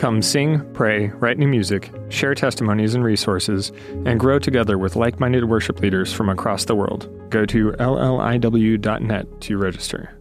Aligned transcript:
Come 0.00 0.22
sing, 0.22 0.64
pray, 0.72 1.08
write 1.08 1.36
new 1.36 1.46
music, 1.46 1.92
share 2.08 2.34
testimonies 2.34 2.94
and 2.94 3.04
resources, 3.04 3.70
and 4.06 4.18
grow 4.18 4.38
together 4.38 4.78
with 4.78 4.96
like 4.96 5.20
minded 5.20 5.44
worship 5.44 5.78
leaders 5.80 6.10
from 6.10 6.30
across 6.30 6.64
the 6.64 6.74
world. 6.74 7.06
Go 7.28 7.44
to 7.44 7.72
lliw.net 7.72 9.40
to 9.42 9.58
register. 9.58 10.18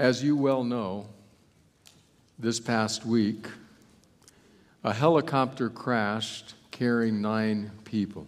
As 0.00 0.20
you 0.24 0.36
well 0.36 0.64
know, 0.64 1.06
this 2.40 2.58
past 2.58 3.06
week, 3.06 3.46
a 4.82 4.92
helicopter 4.92 5.70
crashed 5.70 6.54
carrying 6.72 7.22
nine 7.22 7.70
people. 7.84 8.26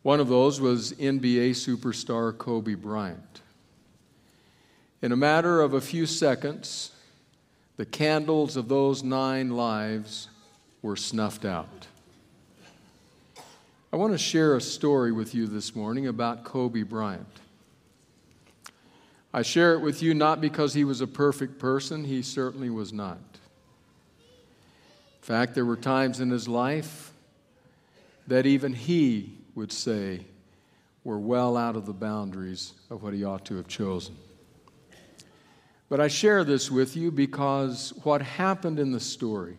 One 0.00 0.20
of 0.20 0.28
those 0.28 0.58
was 0.58 0.94
NBA 0.94 1.50
superstar 1.50 2.38
Kobe 2.38 2.72
Bryant. 2.72 3.42
In 5.06 5.12
a 5.12 5.16
matter 5.16 5.60
of 5.60 5.72
a 5.72 5.80
few 5.80 6.04
seconds, 6.04 6.90
the 7.76 7.86
candles 7.86 8.56
of 8.56 8.66
those 8.66 9.04
nine 9.04 9.50
lives 9.50 10.26
were 10.82 10.96
snuffed 10.96 11.44
out. 11.44 11.86
I 13.92 13.96
want 13.96 14.14
to 14.14 14.18
share 14.18 14.56
a 14.56 14.60
story 14.60 15.12
with 15.12 15.32
you 15.32 15.46
this 15.46 15.76
morning 15.76 16.08
about 16.08 16.42
Kobe 16.42 16.82
Bryant. 16.82 17.40
I 19.32 19.42
share 19.42 19.74
it 19.74 19.80
with 19.80 20.02
you 20.02 20.12
not 20.12 20.40
because 20.40 20.74
he 20.74 20.82
was 20.82 21.00
a 21.00 21.06
perfect 21.06 21.60
person, 21.60 22.02
he 22.02 22.20
certainly 22.20 22.68
was 22.68 22.92
not. 22.92 23.20
In 24.18 25.22
fact, 25.22 25.54
there 25.54 25.64
were 25.64 25.76
times 25.76 26.18
in 26.18 26.30
his 26.30 26.48
life 26.48 27.12
that 28.26 28.44
even 28.44 28.72
he 28.72 29.34
would 29.54 29.70
say 29.70 30.24
were 31.04 31.20
well 31.20 31.56
out 31.56 31.76
of 31.76 31.86
the 31.86 31.92
boundaries 31.92 32.72
of 32.90 33.04
what 33.04 33.14
he 33.14 33.22
ought 33.22 33.44
to 33.44 33.54
have 33.54 33.68
chosen. 33.68 34.16
But 35.88 36.00
I 36.00 36.08
share 36.08 36.42
this 36.42 36.70
with 36.70 36.96
you 36.96 37.10
because 37.10 37.92
what 38.02 38.22
happened 38.22 38.78
in 38.78 38.92
the 38.92 39.00
story 39.00 39.58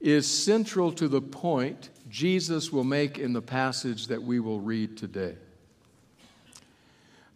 is 0.00 0.30
central 0.30 0.92
to 0.92 1.08
the 1.08 1.22
point 1.22 1.90
Jesus 2.08 2.70
will 2.70 2.84
make 2.84 3.18
in 3.18 3.32
the 3.32 3.42
passage 3.42 4.08
that 4.08 4.22
we 4.22 4.38
will 4.38 4.60
read 4.60 4.96
today. 4.96 5.36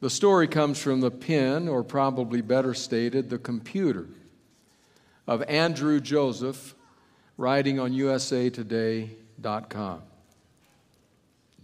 The 0.01 0.11
story 0.11 0.47
comes 0.47 0.81
from 0.81 1.01
the 1.01 1.11
pen, 1.11 1.67
or 1.67 1.83
probably 1.83 2.41
better 2.41 2.75
stated, 2.75 3.31
the 3.31 3.39
computer, 3.39 4.07
of 5.27 5.43
Andrew 5.43 5.99
Joseph, 5.99 6.77
writing 7.37 7.81
on 7.81 7.93
usatoday.com. 7.93 10.03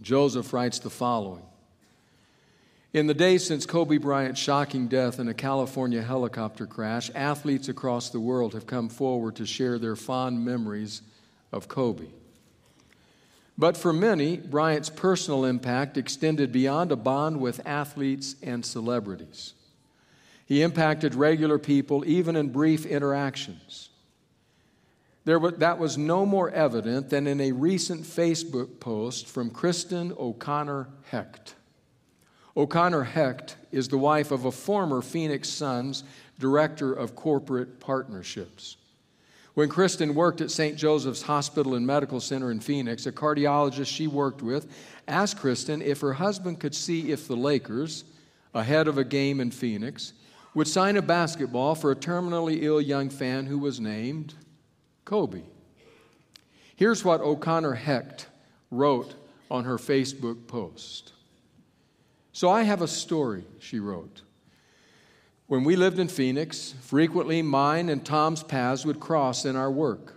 Joseph 0.01 0.51
writes 0.51 0.79
the 0.79 0.89
following 0.89 1.43
In 2.95 3.07
the 3.07 3.13
days 3.13 3.45
since 3.45 3.65
Kobe 3.65 3.97
Bryant's 3.97 4.39
shocking 4.39 4.87
death 4.87 5.19
in 5.19 5.27
a 5.27 5.33
California 5.33 6.01
helicopter 6.01 6.65
crash, 6.65 7.11
athletes 7.13 7.67
across 7.67 8.09
the 8.09 8.21
world 8.21 8.53
have 8.53 8.67
come 8.67 8.87
forward 8.87 9.35
to 9.35 9.45
share 9.45 9.77
their 9.77 9.97
fond 9.97 10.45
memories 10.45 11.01
of 11.51 11.67
Kobe. 11.67 12.07
But 13.57 13.75
for 13.75 13.91
many, 13.91 14.37
Bryant's 14.37 14.89
personal 14.89 15.43
impact 15.43 15.97
extended 15.97 16.53
beyond 16.53 16.89
a 16.93 16.95
bond 16.95 17.41
with 17.41 17.59
athletes 17.67 18.37
and 18.41 18.65
celebrities. 18.65 19.55
He 20.45 20.61
impacted 20.61 21.15
regular 21.15 21.59
people 21.59 22.05
even 22.07 22.37
in 22.37 22.47
brief 22.47 22.85
interactions. 22.85 23.89
There, 25.25 25.41
that 25.41 25.79
was 25.79 25.97
no 25.97 26.25
more 26.25 26.49
evident 26.49 27.09
than 27.09 27.27
in 27.27 27.41
a 27.41 27.51
recent 27.51 28.03
Facebook 28.03 28.79
post 28.79 29.27
from 29.27 29.49
Kristen 29.49 30.13
O'Connor 30.17 30.87
Hecht. 31.11 31.55
O'Connor 32.57 33.03
Hecht 33.03 33.57
is 33.71 33.87
the 33.87 33.97
wife 33.97 34.31
of 34.31 34.45
a 34.45 34.51
former 34.51 35.01
Phoenix 35.01 35.49
Suns 35.49 36.03
director 36.39 36.93
of 36.93 37.15
corporate 37.15 37.79
partnerships. 37.79 38.77
When 39.55 39.69
Kristen 39.69 40.15
worked 40.15 40.41
at 40.41 40.51
St. 40.51 40.77
Joseph's 40.77 41.21
Hospital 41.21 41.75
and 41.75 41.87
Medical 41.87 42.19
Center 42.19 42.51
in 42.51 42.59
Phoenix, 42.59 43.05
a 43.05 43.11
cardiologist 43.11 43.87
she 43.87 44.07
worked 44.07 44.41
with 44.41 44.67
asked 45.07 45.37
Kristen 45.37 45.81
if 45.81 46.01
her 46.01 46.13
husband 46.13 46.59
could 46.59 46.75
see 46.75 47.11
if 47.11 47.27
the 47.27 47.37
Lakers, 47.37 48.03
ahead 48.53 48.87
of 48.87 48.97
a 48.97 49.03
game 49.03 49.39
in 49.39 49.51
Phoenix, 49.51 50.13
would 50.53 50.67
sign 50.67 50.97
a 50.97 51.01
basketball 51.01 51.75
for 51.75 51.91
a 51.91 51.95
terminally 51.95 52.63
ill 52.63 52.81
young 52.81 53.09
fan 53.09 53.45
who 53.45 53.57
was 53.57 53.79
named 53.79 54.33
Kobe. 55.03 55.43
Here's 56.75 57.05
what 57.05 57.21
O'Connor 57.21 57.75
Hecht 57.75 58.27
wrote 58.71 59.15
on 59.51 59.65
her 59.65 59.77
Facebook 59.77 60.47
post. 60.47 61.13
So 62.35 62.49
I 62.49 62.63
have 62.63 62.81
a 62.81 62.87
story, 62.89 63.45
she 63.59 63.79
wrote. 63.79 64.21
When 65.47 65.63
we 65.63 65.77
lived 65.77 65.99
in 65.99 66.09
Phoenix, 66.09 66.73
frequently 66.81 67.41
mine 67.41 67.87
and 67.87 68.05
Tom's 68.05 68.43
paths 68.43 68.85
would 68.85 68.99
cross 68.99 69.45
in 69.45 69.55
our 69.55 69.71
work. 69.71 70.15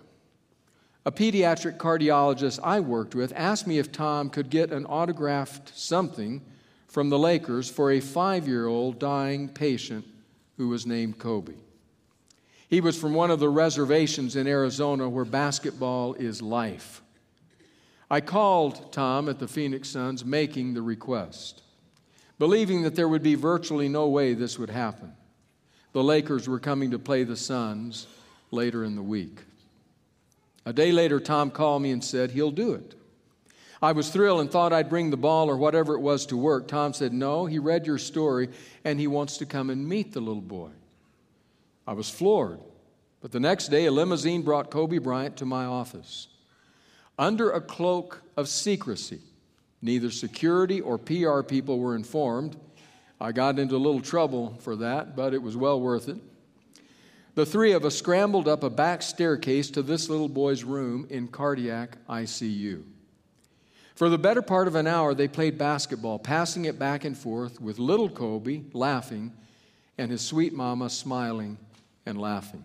A 1.06 1.12
pediatric 1.12 1.76
cardiologist 1.76 2.58
I 2.64 2.80
worked 2.80 3.14
with 3.14 3.32
asked 3.36 3.68
me 3.68 3.78
if 3.78 3.92
Tom 3.92 4.30
could 4.30 4.50
get 4.50 4.72
an 4.72 4.84
autographed 4.86 5.78
something 5.78 6.42
from 6.88 7.08
the 7.08 7.18
Lakers 7.20 7.70
for 7.70 7.92
a 7.92 8.00
five 8.00 8.48
year 8.48 8.66
old 8.66 8.98
dying 8.98 9.48
patient 9.48 10.04
who 10.56 10.66
was 10.66 10.86
named 10.86 11.20
Kobe. 11.20 11.54
He 12.68 12.80
was 12.80 12.98
from 13.00 13.14
one 13.14 13.30
of 13.30 13.38
the 13.38 13.48
reservations 13.48 14.34
in 14.34 14.48
Arizona 14.48 15.08
where 15.08 15.24
basketball 15.24 16.14
is 16.14 16.42
life. 16.42 17.00
I 18.10 18.20
called 18.20 18.92
Tom 18.92 19.28
at 19.28 19.38
the 19.38 19.46
Phoenix 19.46 19.90
Suns 19.90 20.24
making 20.24 20.74
the 20.74 20.82
request, 20.82 21.62
believing 22.38 22.82
that 22.82 22.94
there 22.94 23.08
would 23.08 23.22
be 23.22 23.34
virtually 23.34 23.88
no 23.88 24.08
way 24.08 24.34
this 24.34 24.58
would 24.58 24.70
happen 24.70 25.12
the 25.92 26.04
Lakers 26.04 26.48
were 26.48 26.60
coming 26.60 26.90
to 26.90 26.98
play 26.98 27.24
the 27.24 27.36
Suns 27.36 28.06
later 28.50 28.84
in 28.84 28.94
the 28.94 29.02
week. 29.02 29.40
A 30.64 30.72
day 30.72 30.92
later, 30.92 31.18
Tom 31.18 31.50
called 31.50 31.82
me 31.82 31.90
and 31.90 32.04
said 32.04 32.30
he'll 32.30 32.50
do 32.50 32.74
it. 32.74 32.94
I 33.80 33.92
was 33.92 34.10
thrilled 34.10 34.40
and 34.40 34.50
thought 34.50 34.72
I'd 34.72 34.90
bring 34.90 35.10
the 35.10 35.16
ball 35.16 35.48
or 35.48 35.56
whatever 35.56 35.94
it 35.94 36.00
was 36.00 36.26
to 36.26 36.36
work. 36.36 36.68
Tom 36.68 36.92
said, 36.92 37.12
No, 37.12 37.46
he 37.46 37.58
read 37.58 37.86
your 37.86 37.98
story 37.98 38.48
and 38.84 38.98
he 38.98 39.06
wants 39.06 39.38
to 39.38 39.46
come 39.46 39.70
and 39.70 39.88
meet 39.88 40.12
the 40.12 40.20
little 40.20 40.42
boy. 40.42 40.70
I 41.86 41.92
was 41.92 42.10
floored. 42.10 42.60
But 43.20 43.32
the 43.32 43.40
next 43.40 43.68
day, 43.68 43.86
a 43.86 43.90
limousine 43.90 44.42
brought 44.42 44.70
Kobe 44.70 44.98
Bryant 44.98 45.36
to 45.38 45.46
my 45.46 45.64
office. 45.64 46.28
Under 47.18 47.50
a 47.50 47.60
cloak 47.60 48.22
of 48.36 48.48
secrecy, 48.48 49.20
neither 49.82 50.10
security 50.10 50.80
or 50.80 50.98
PR 50.98 51.42
people 51.42 51.78
were 51.78 51.94
informed, 51.94 52.56
I 53.20 53.32
got 53.32 53.58
into 53.58 53.76
a 53.76 53.78
little 53.78 54.00
trouble 54.00 54.56
for 54.60 54.76
that, 54.76 55.16
but 55.16 55.34
it 55.34 55.42
was 55.42 55.56
well 55.56 55.80
worth 55.80 56.08
it. 56.08 56.18
The 57.34 57.46
three 57.46 57.72
of 57.72 57.84
us 57.84 57.96
scrambled 57.96 58.48
up 58.48 58.62
a 58.62 58.70
back 58.70 59.02
staircase 59.02 59.70
to 59.70 59.82
this 59.82 60.08
little 60.08 60.28
boy's 60.28 60.64
room 60.64 61.06
in 61.10 61.28
cardiac 61.28 61.98
ICU. 62.08 62.82
For 63.94 64.08
the 64.08 64.18
better 64.18 64.42
part 64.42 64.68
of 64.68 64.76
an 64.76 64.86
hour, 64.86 65.14
they 65.14 65.26
played 65.26 65.58
basketball, 65.58 66.20
passing 66.20 66.64
it 66.64 66.78
back 66.78 67.04
and 67.04 67.16
forth 67.16 67.60
with 67.60 67.78
little 67.80 68.08
Kobe 68.08 68.62
laughing 68.72 69.32
and 69.96 70.10
his 70.10 70.20
sweet 70.20 70.52
mama 70.52 70.88
smiling 70.88 71.58
and 72.06 72.20
laughing. 72.20 72.64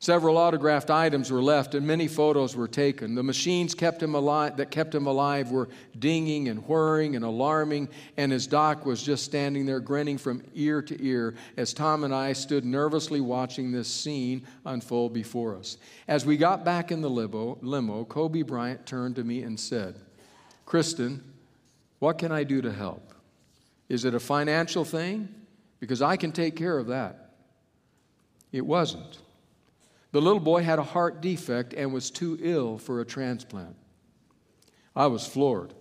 Several 0.00 0.38
autographed 0.38 0.90
items 0.90 1.32
were 1.32 1.42
left 1.42 1.74
and 1.74 1.84
many 1.84 2.06
photos 2.06 2.54
were 2.54 2.68
taken. 2.68 3.16
The 3.16 3.22
machines 3.24 3.74
kept 3.74 4.00
him 4.00 4.14
alive, 4.14 4.56
that 4.58 4.70
kept 4.70 4.94
him 4.94 5.08
alive 5.08 5.50
were 5.50 5.68
dinging 5.98 6.48
and 6.48 6.60
whirring 6.68 7.16
and 7.16 7.24
alarming, 7.24 7.88
and 8.16 8.30
his 8.30 8.46
doc 8.46 8.86
was 8.86 9.02
just 9.02 9.24
standing 9.24 9.66
there 9.66 9.80
grinning 9.80 10.16
from 10.16 10.44
ear 10.54 10.82
to 10.82 11.04
ear 11.04 11.34
as 11.56 11.74
Tom 11.74 12.04
and 12.04 12.14
I 12.14 12.32
stood 12.32 12.64
nervously 12.64 13.20
watching 13.20 13.72
this 13.72 13.88
scene 13.88 14.46
unfold 14.64 15.12
before 15.12 15.56
us. 15.56 15.78
As 16.06 16.24
we 16.24 16.36
got 16.36 16.64
back 16.64 16.92
in 16.92 17.00
the 17.00 17.10
limo, 17.10 17.58
limo 17.60 18.04
Kobe 18.04 18.42
Bryant 18.42 18.86
turned 18.86 19.16
to 19.16 19.24
me 19.24 19.42
and 19.42 19.58
said, 19.58 19.96
Kristen, 20.64 21.24
what 21.98 22.18
can 22.18 22.30
I 22.30 22.44
do 22.44 22.62
to 22.62 22.72
help? 22.72 23.14
Is 23.88 24.04
it 24.04 24.14
a 24.14 24.20
financial 24.20 24.84
thing? 24.84 25.28
Because 25.80 26.02
I 26.02 26.16
can 26.16 26.30
take 26.30 26.54
care 26.54 26.78
of 26.78 26.86
that. 26.86 27.32
It 28.52 28.64
wasn't. 28.64 29.18
The 30.12 30.20
little 30.22 30.40
boy 30.40 30.62
had 30.62 30.78
a 30.78 30.84
heart 30.84 31.20
defect 31.20 31.74
and 31.74 31.92
was 31.92 32.10
too 32.10 32.38
ill 32.40 32.78
for 32.78 33.00
a 33.00 33.04
transplant. 33.04 33.76
I 34.96 35.06
was 35.06 35.26
floored. 35.26 35.74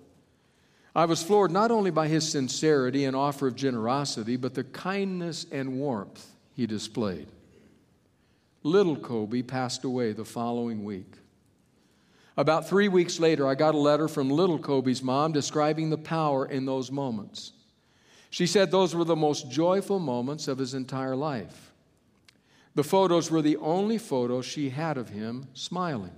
I 0.95 1.06
was 1.06 1.24
floored 1.24 1.51
not 1.51 1.71
only 1.71 1.91
by 1.91 2.07
his 2.07 2.27
sincerity 2.27 3.06
and 3.06 3.15
offer 3.15 3.47
of 3.47 3.56
generosity, 3.56 4.35
but 4.35 4.53
the 4.53 4.63
kindness 4.63 5.45
and 5.51 5.79
warmth 5.79 6.27
he 6.53 6.65
displayed. 6.65 7.27
little 8.63 8.97
Kobe 8.97 9.44
passed 9.44 9.83
away 9.85 10.12
the 10.12 10.25
following 10.25 10.83
week. 10.83 11.13
About 12.35 12.68
three 12.68 12.88
weeks 12.88 13.19
later, 13.19 13.47
I 13.47 13.56
got 13.56 13.75
a 13.75 13.80
letter 13.80 14.07
from 14.07 14.30
little 14.30 14.59
Kobe's 14.59 15.01
mom 15.01 15.31
describing 15.31 15.89
the 15.89 15.97
power 15.97 16.45
in 16.45 16.65
those 16.65 16.91
moments. 16.91 17.53
She 18.30 18.45
said 18.45 18.69
those 18.69 18.94
were 18.94 19.06
the 19.06 19.15
most 19.15 19.50
joyful 19.50 20.00
moments 20.00 20.47
of 20.47 20.57
his 20.57 20.73
entire 20.73 21.15
life. 21.15 21.67
The 22.77 22.83
photos 22.83 23.31
were 23.31 23.41
the 23.41 23.57
only 23.57 23.97
photos 23.97 24.45
she 24.45 24.69
had 24.69 25.00
of 25.00 25.09
him 25.09 25.47
smiling. 25.56 26.12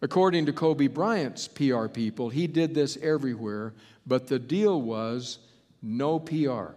According 0.00 0.46
to 0.46 0.52
Kobe 0.52 0.86
Bryant's 0.86 1.48
PR 1.48 1.88
people, 1.88 2.28
he 2.28 2.46
did 2.46 2.76
this 2.76 2.96
everywhere, 3.02 3.74
but 4.06 4.28
the 4.28 4.38
deal 4.38 4.80
was 4.80 5.40
no 5.82 6.20
PR. 6.20 6.76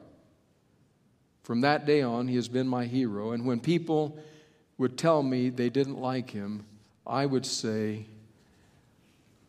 From 1.44 1.62
that 1.62 1.86
day 1.86 2.02
on, 2.02 2.28
he 2.28 2.38
has 2.38 2.48
been 2.48 2.68
my 2.68 2.86
hero. 2.86 3.34
And 3.34 3.46
when 3.46 3.60
people 3.60 4.18
would 4.80 4.98
tell 4.98 5.22
me 5.22 5.50
they 5.50 5.70
didn't 5.70 6.00
like 6.00 6.32
him, 6.32 6.66
I 7.06 7.28
would 7.28 7.46
say, 7.46 8.08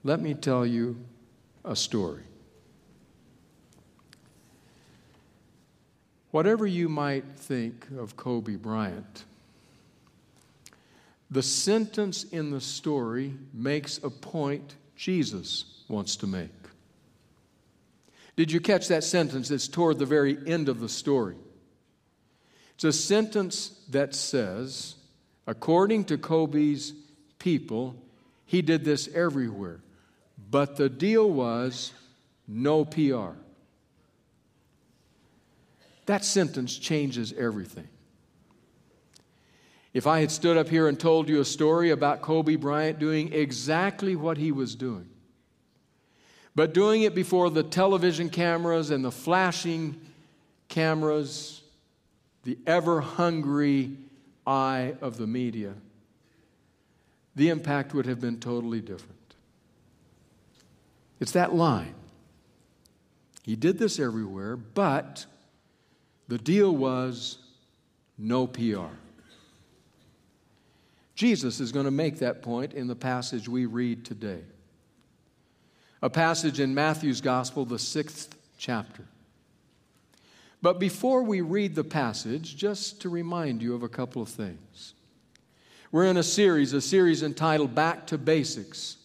Let 0.05 0.21
me 0.21 0.35
tell 0.35 0.67
you 0.67 1.03
a 1.65 1.75
story. 1.75 2.25
Whatever 6.31 6.67
you 6.67 6.89
might 6.89 7.25
think 7.37 7.87
of 7.99 8.17
Kobe 8.17 8.57
Bryant, 8.57 9.25
the 11.31 11.43
sentence 11.43 12.25
in 12.25 12.51
the 12.51 12.61
story 12.61 13.35
makes 13.53 13.99
a 13.99 14.11
point 14.11 14.75
Jesus 14.97 15.65
wants 15.89 16.17
to 16.17 16.27
make. 16.27 16.51
Did 18.37 18.53
you 18.53 18.61
catch 18.61 18.89
that 18.89 19.05
sentence? 19.05 19.51
It's 19.51 19.69
toward 19.69 19.99
the 19.99 20.07
very 20.07 20.39
end 20.47 20.69
of 20.69 20.81
the 20.81 20.89
story. 20.89 21.37
It's 22.75 22.85
a 22.85 22.93
sentence 22.93 23.79
that 23.91 24.15
says, 24.15 24.95
according 25.47 26.05
to 26.07 26.17
Kobe's 26.17 26.95
people, 27.39 27.97
he 28.47 28.63
did 28.63 28.85
this 28.85 29.09
everywhere. 29.15 29.81
But 30.51 30.77
the 30.77 30.89
deal 30.89 31.31
was 31.31 31.93
no 32.49 32.85
PR. 32.85 33.37
That 36.11 36.25
sentence 36.25 36.77
changes 36.77 37.33
everything. 37.35 37.87
If 39.95 40.09
I 40.09 40.19
had 40.19 40.33
stood 40.33 40.57
up 40.57 40.69
here 40.69 40.89
and 40.89 40.99
told 40.99 41.29
you 41.29 41.41
a 41.41 41.45
story 41.45 41.91
about 41.91 42.21
Kobe 42.21 42.57
Bryant 42.57 42.99
doing 42.99 43.33
exactly 43.33 44.17
what 44.17 44.37
he 44.37 44.51
was 44.51 44.75
doing, 44.75 45.09
but 46.57 46.75
doing 46.75 47.03
it 47.03 47.15
before 47.15 47.49
the 47.49 47.63
television 47.63 48.29
cameras 48.29 48.91
and 48.91 49.05
the 49.05 49.13
flashing 49.13 50.01
cameras, 50.67 51.63
the 52.43 52.59
ever 52.67 53.01
hungry 53.01 53.97
eye 54.45 54.97
of 55.01 55.17
the 55.17 55.29
media, 55.29 55.75
the 57.37 57.51
impact 57.51 57.95
would 57.95 58.07
have 58.07 58.21
been 58.21 58.41
totally 58.41 58.81
different. 58.81 59.37
It's 61.21 61.31
that 61.31 61.55
line. 61.55 61.95
He 63.45 63.55
did 63.55 63.79
this 63.79 64.01
everywhere, 64.01 64.57
but 64.57 65.27
the 66.31 66.39
deal 66.39 66.75
was 66.75 67.39
no 68.17 68.47
PR. 68.47 68.87
Jesus 71.17 71.59
is 71.59 71.73
going 71.73 71.87
to 71.87 71.91
make 71.91 72.21
that 72.21 72.41
point 72.41 72.73
in 72.73 72.87
the 72.87 72.95
passage 72.95 73.49
we 73.49 73.67
read 73.67 74.05
today. 74.05 74.43
A 76.03 76.09
passage 76.09 76.61
in 76.61 76.73
Matthew's 76.73 77.21
Gospel, 77.21 77.65
the 77.65 77.81
sixth 77.81 78.37
chapter. 78.57 79.03
But 80.63 80.79
before 80.79 81.25
we 81.25 81.41
read 81.41 81.75
the 81.75 81.83
passage, 81.83 82.57
just 82.57 83.01
to 83.03 83.09
remind 83.09 83.61
you 83.61 83.75
of 83.75 83.83
a 83.83 83.89
couple 83.89 84.23
of 84.23 84.29
things. 84.29 84.95
We're 85.91 86.07
in 86.07 86.17
a 86.17 86.23
series, 86.23 86.73
a 86.75 86.81
series 86.81 87.25
entitled 87.25 87.75
Back 87.75 88.07
to 88.07 88.19
Basics. 88.19 88.99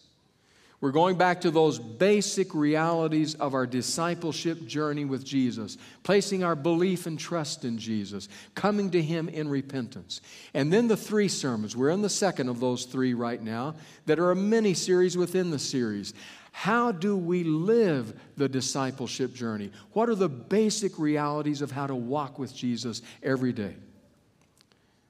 We're 0.85 0.91
going 0.91 1.17
back 1.17 1.41
to 1.41 1.49
those 1.49 1.79
basic 1.79 2.53
realities 2.53 3.33
of 3.33 3.55
our 3.55 3.65
discipleship 3.65 4.67
journey 4.67 5.03
with 5.03 5.25
Jesus, 5.25 5.79
placing 6.03 6.43
our 6.43 6.55
belief 6.55 7.07
and 7.07 7.17
trust 7.17 7.65
in 7.65 7.79
Jesus, 7.79 8.29
coming 8.53 8.91
to 8.91 9.01
Him 9.01 9.27
in 9.27 9.49
repentance. 9.49 10.21
And 10.53 10.71
then 10.71 10.87
the 10.87 10.95
three 10.95 11.27
sermons, 11.27 11.75
we're 11.75 11.89
in 11.89 12.03
the 12.03 12.07
second 12.07 12.49
of 12.49 12.59
those 12.59 12.85
three 12.85 13.15
right 13.15 13.41
now, 13.41 13.73
that 14.05 14.19
are 14.19 14.29
a 14.29 14.35
mini 14.35 14.75
series 14.75 15.17
within 15.17 15.49
the 15.49 15.57
series. 15.57 16.13
How 16.51 16.91
do 16.91 17.17
we 17.17 17.43
live 17.43 18.13
the 18.37 18.47
discipleship 18.47 19.33
journey? 19.33 19.71
What 19.93 20.07
are 20.07 20.13
the 20.13 20.29
basic 20.29 20.99
realities 20.99 21.63
of 21.63 21.71
how 21.71 21.87
to 21.87 21.95
walk 21.95 22.37
with 22.37 22.55
Jesus 22.55 23.01
every 23.23 23.53
day? 23.53 23.75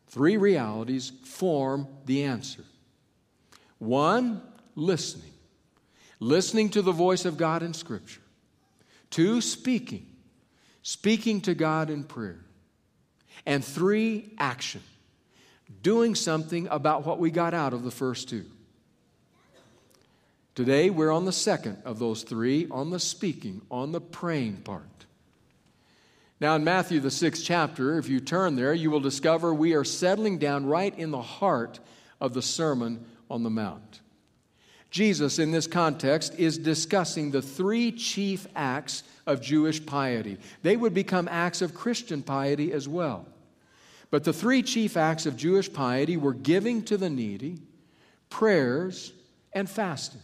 Three 0.08 0.38
realities 0.38 1.12
form 1.26 1.90
the 2.06 2.24
answer. 2.24 2.64
One, 3.80 4.42
listening 4.78 5.35
listening 6.26 6.70
to 6.70 6.82
the 6.82 6.92
voice 6.92 7.24
of 7.24 7.38
God 7.38 7.62
in 7.62 7.74
Scripture. 7.74 8.22
Two, 9.12 9.42
speaking, 9.42 10.08
speaking 10.82 11.40
to 11.42 11.54
God 11.54 11.92
in 11.92 12.04
prayer. 12.04 12.44
And 13.46 13.64
three, 13.64 14.34
action, 14.40 14.82
doing 15.84 16.16
something 16.16 16.68
about 16.72 17.06
what 17.06 17.20
we 17.20 17.30
got 17.30 17.54
out 17.54 17.74
of 17.74 17.84
the 17.84 17.92
first 17.92 18.28
two. 18.28 18.46
Today, 20.56 20.90
we're 20.90 21.12
on 21.12 21.26
the 21.26 21.32
second 21.32 21.78
of 21.86 22.00
those 22.00 22.24
three, 22.24 22.68
on 22.72 22.90
the 22.90 23.00
speaking, 23.00 23.62
on 23.70 23.92
the 23.92 24.02
praying 24.02 24.58
part. 24.58 25.06
Now, 26.40 26.56
in 26.56 26.64
Matthew, 26.64 27.02
the 27.02 27.12
sixth 27.12 27.44
chapter, 27.46 28.00
if 28.00 28.10
you 28.10 28.20
turn 28.20 28.56
there, 28.56 28.74
you 28.74 28.90
will 28.90 29.00
discover 29.00 29.54
we 29.54 29.74
are 29.74 29.84
settling 29.84 30.40
down 30.40 30.66
right 30.66 30.98
in 30.98 31.12
the 31.12 31.22
heart 31.22 31.80
of 32.20 32.34
the 32.34 32.42
Sermon 32.42 33.06
on 33.30 33.44
the 33.44 33.50
Mount. 33.52 34.02
Jesus, 34.96 35.40
in 35.40 35.52
this 35.52 35.68
context, 35.68 36.36
is 36.38 36.58
discussing 36.58 37.30
the 37.30 37.42
three 37.42 37.92
chief 37.92 38.48
acts 38.56 39.04
of 39.28 39.42
Jewish 39.42 39.86
piety. 39.86 40.38
They 40.64 40.78
would 40.78 40.94
become 40.94 41.28
acts 41.28 41.62
of 41.62 41.74
Christian 41.74 42.24
piety 42.24 42.72
as 42.72 42.88
well. 42.88 43.26
But 44.10 44.24
the 44.24 44.32
three 44.32 44.64
chief 44.64 44.96
acts 44.96 45.26
of 45.26 45.36
Jewish 45.36 45.74
piety 45.74 46.16
were 46.16 46.34
giving 46.34 46.82
to 46.84 46.96
the 46.96 47.10
needy, 47.10 47.58
prayers, 48.30 49.12
and 49.52 49.70
fasting. 49.70 50.22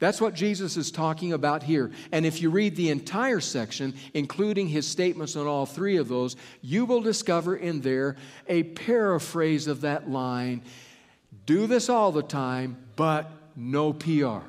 That's 0.00 0.20
what 0.20 0.34
Jesus 0.34 0.76
is 0.76 0.90
talking 0.90 1.32
about 1.32 1.62
here. 1.62 1.92
And 2.10 2.26
if 2.26 2.42
you 2.42 2.50
read 2.50 2.74
the 2.74 2.90
entire 2.90 3.38
section, 3.38 3.94
including 4.14 4.66
his 4.66 4.84
statements 4.84 5.36
on 5.36 5.46
all 5.46 5.64
three 5.64 5.98
of 5.98 6.08
those, 6.08 6.34
you 6.60 6.86
will 6.86 7.02
discover 7.02 7.54
in 7.54 7.82
there 7.82 8.16
a 8.48 8.64
paraphrase 8.64 9.68
of 9.68 9.82
that 9.82 10.10
line 10.10 10.62
do 11.48 11.66
this 11.66 11.88
all 11.88 12.12
the 12.12 12.22
time, 12.22 12.76
but 12.94 13.30
no 13.58 13.92
PR. 13.92 14.46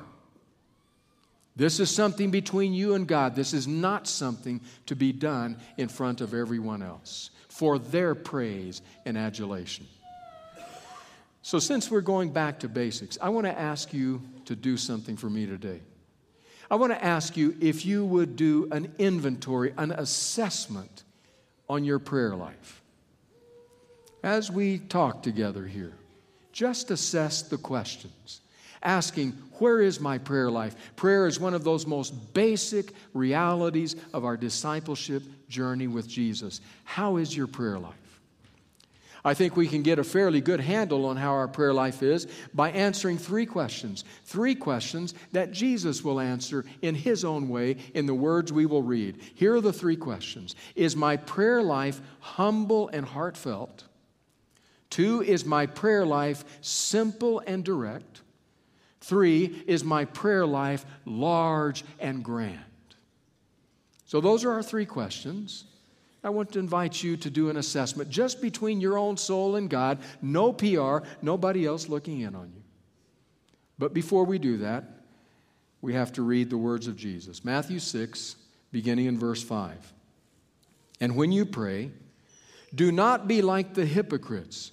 This 1.56 1.80
is 1.80 1.90
something 1.90 2.30
between 2.30 2.72
you 2.72 2.94
and 2.94 3.06
God. 3.06 3.34
This 3.34 3.52
is 3.52 3.66
not 3.66 4.06
something 4.06 4.60
to 4.86 4.94
be 4.96 5.12
done 5.12 5.58
in 5.76 5.88
front 5.88 6.20
of 6.20 6.32
everyone 6.32 6.80
else 6.80 7.30
for 7.48 7.78
their 7.78 8.14
praise 8.14 8.80
and 9.04 9.18
adulation. 9.18 9.86
So, 11.42 11.58
since 11.58 11.90
we're 11.90 12.02
going 12.02 12.30
back 12.30 12.60
to 12.60 12.68
basics, 12.68 13.18
I 13.20 13.30
want 13.30 13.46
to 13.46 13.58
ask 13.58 13.92
you 13.92 14.22
to 14.44 14.54
do 14.54 14.76
something 14.76 15.16
for 15.16 15.28
me 15.28 15.46
today. 15.46 15.80
I 16.70 16.76
want 16.76 16.92
to 16.92 17.04
ask 17.04 17.36
you 17.36 17.56
if 17.60 17.84
you 17.84 18.04
would 18.04 18.36
do 18.36 18.68
an 18.70 18.94
inventory, 18.98 19.74
an 19.76 19.90
assessment 19.90 21.02
on 21.68 21.84
your 21.84 21.98
prayer 21.98 22.36
life. 22.36 22.82
As 24.22 24.50
we 24.50 24.78
talk 24.78 25.22
together 25.22 25.66
here, 25.66 25.94
just 26.52 26.90
assess 26.90 27.42
the 27.42 27.56
questions, 27.58 28.40
asking, 28.82 29.32
Where 29.58 29.80
is 29.80 30.00
my 30.00 30.18
prayer 30.18 30.50
life? 30.50 30.74
Prayer 30.96 31.26
is 31.26 31.40
one 31.40 31.54
of 31.54 31.64
those 31.64 31.86
most 31.86 32.34
basic 32.34 32.92
realities 33.14 33.96
of 34.12 34.24
our 34.24 34.36
discipleship 34.36 35.22
journey 35.48 35.86
with 35.86 36.08
Jesus. 36.08 36.60
How 36.84 37.16
is 37.16 37.36
your 37.36 37.46
prayer 37.46 37.78
life? 37.78 37.94
I 39.24 39.34
think 39.34 39.56
we 39.56 39.68
can 39.68 39.82
get 39.82 39.98
a 39.98 40.04
fairly 40.04 40.40
good 40.40 40.60
handle 40.60 41.04
on 41.06 41.16
how 41.16 41.32
our 41.32 41.48
prayer 41.48 41.74
life 41.74 42.02
is 42.02 42.26
by 42.54 42.70
answering 42.70 43.18
three 43.18 43.44
questions. 43.44 44.04
Three 44.24 44.54
questions 44.54 45.14
that 45.32 45.52
Jesus 45.52 46.02
will 46.02 46.20
answer 46.20 46.64
in 46.80 46.94
His 46.94 47.24
own 47.24 47.48
way 47.48 47.76
in 47.94 48.06
the 48.06 48.14
words 48.14 48.52
we 48.52 48.66
will 48.66 48.82
read. 48.82 49.20
Here 49.34 49.54
are 49.54 49.60
the 49.60 49.72
three 49.72 49.96
questions 49.96 50.54
Is 50.74 50.96
my 50.96 51.16
prayer 51.16 51.62
life 51.62 52.00
humble 52.20 52.88
and 52.88 53.04
heartfelt? 53.04 53.84
Two, 54.88 55.22
is 55.22 55.44
my 55.44 55.66
prayer 55.66 56.04
life 56.04 56.44
simple 56.62 57.40
and 57.46 57.62
direct? 57.64 58.22
Three, 59.00 59.62
is 59.66 59.82
my 59.82 60.04
prayer 60.04 60.46
life 60.46 60.84
large 61.04 61.84
and 61.98 62.22
grand? 62.22 62.60
So, 64.04 64.20
those 64.20 64.44
are 64.44 64.52
our 64.52 64.62
three 64.62 64.86
questions. 64.86 65.64
I 66.22 66.30
want 66.30 66.52
to 66.52 66.58
invite 66.58 67.02
you 67.02 67.16
to 67.16 67.30
do 67.30 67.48
an 67.48 67.56
assessment 67.56 68.10
just 68.10 68.42
between 68.42 68.80
your 68.80 68.98
own 68.98 69.16
soul 69.16 69.56
and 69.56 69.70
God. 69.70 69.98
No 70.20 70.52
PR, 70.52 70.98
nobody 71.22 71.64
else 71.64 71.88
looking 71.88 72.20
in 72.20 72.34
on 72.34 72.52
you. 72.54 72.62
But 73.78 73.94
before 73.94 74.24
we 74.24 74.38
do 74.38 74.58
that, 74.58 74.84
we 75.80 75.94
have 75.94 76.12
to 76.12 76.22
read 76.22 76.50
the 76.50 76.58
words 76.58 76.86
of 76.86 76.96
Jesus. 76.96 77.42
Matthew 77.42 77.78
6, 77.78 78.36
beginning 78.70 79.06
in 79.06 79.18
verse 79.18 79.42
5. 79.42 79.94
And 81.00 81.16
when 81.16 81.32
you 81.32 81.46
pray, 81.46 81.90
Do 82.74 82.92
not 82.92 83.26
be 83.26 83.40
like 83.40 83.74
the 83.74 83.86
hypocrites, 83.86 84.72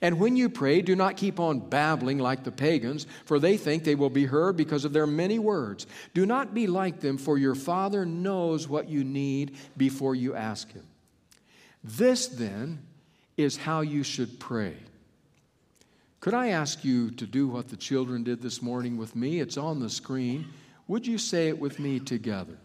And 0.00 0.20
when 0.20 0.36
you 0.36 0.48
pray, 0.48 0.80
do 0.80 0.94
not 0.94 1.16
keep 1.16 1.40
on 1.40 1.58
babbling 1.58 2.18
like 2.18 2.44
the 2.44 2.52
pagans, 2.52 3.06
for 3.24 3.38
they 3.38 3.56
think 3.56 3.82
they 3.84 3.94
will 3.94 4.10
be 4.10 4.26
heard 4.26 4.56
because 4.56 4.84
of 4.84 4.92
their 4.92 5.06
many 5.06 5.38
words. 5.38 5.86
Do 6.14 6.24
not 6.24 6.54
be 6.54 6.66
like 6.66 7.00
them, 7.00 7.18
for 7.18 7.36
your 7.36 7.54
Father 7.54 8.06
knows 8.06 8.68
what 8.68 8.88
you 8.88 9.02
need 9.02 9.56
before 9.76 10.14
you 10.14 10.34
ask 10.34 10.72
Him. 10.72 10.86
This, 11.82 12.26
then, 12.26 12.82
is 13.36 13.56
how 13.56 13.80
you 13.80 14.02
should 14.02 14.38
pray. 14.38 14.76
Could 16.20 16.34
I 16.34 16.48
ask 16.48 16.84
you 16.84 17.10
to 17.12 17.26
do 17.26 17.46
what 17.46 17.68
the 17.68 17.76
children 17.76 18.24
did 18.24 18.42
this 18.42 18.60
morning 18.60 18.96
with 18.96 19.14
me? 19.14 19.40
It's 19.40 19.56
on 19.56 19.78
the 19.78 19.88
screen. 19.88 20.46
Would 20.88 21.06
you 21.06 21.18
say 21.18 21.48
it 21.48 21.58
with 21.58 21.78
me 21.78 22.00
together? 22.00 22.58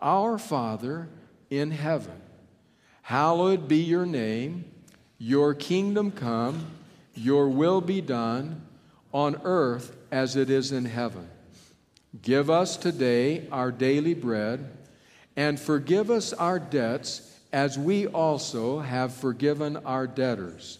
Our 0.00 0.36
Father 0.36 1.08
in 1.48 1.70
heaven, 1.70 2.20
hallowed 3.02 3.68
be 3.68 3.78
your 3.78 4.04
name. 4.04 4.66
Your 5.18 5.54
kingdom 5.54 6.10
come, 6.10 6.66
your 7.14 7.48
will 7.48 7.80
be 7.80 8.00
done 8.00 8.62
on 9.12 9.40
earth 9.44 9.96
as 10.10 10.36
it 10.36 10.50
is 10.50 10.72
in 10.72 10.84
heaven. 10.84 11.28
Give 12.22 12.50
us 12.50 12.76
today 12.76 13.48
our 13.50 13.70
daily 13.72 14.14
bread, 14.14 14.70
and 15.36 15.58
forgive 15.58 16.10
us 16.10 16.32
our 16.32 16.58
debts 16.58 17.38
as 17.52 17.78
we 17.78 18.06
also 18.06 18.80
have 18.80 19.14
forgiven 19.14 19.76
our 19.78 20.06
debtors. 20.06 20.78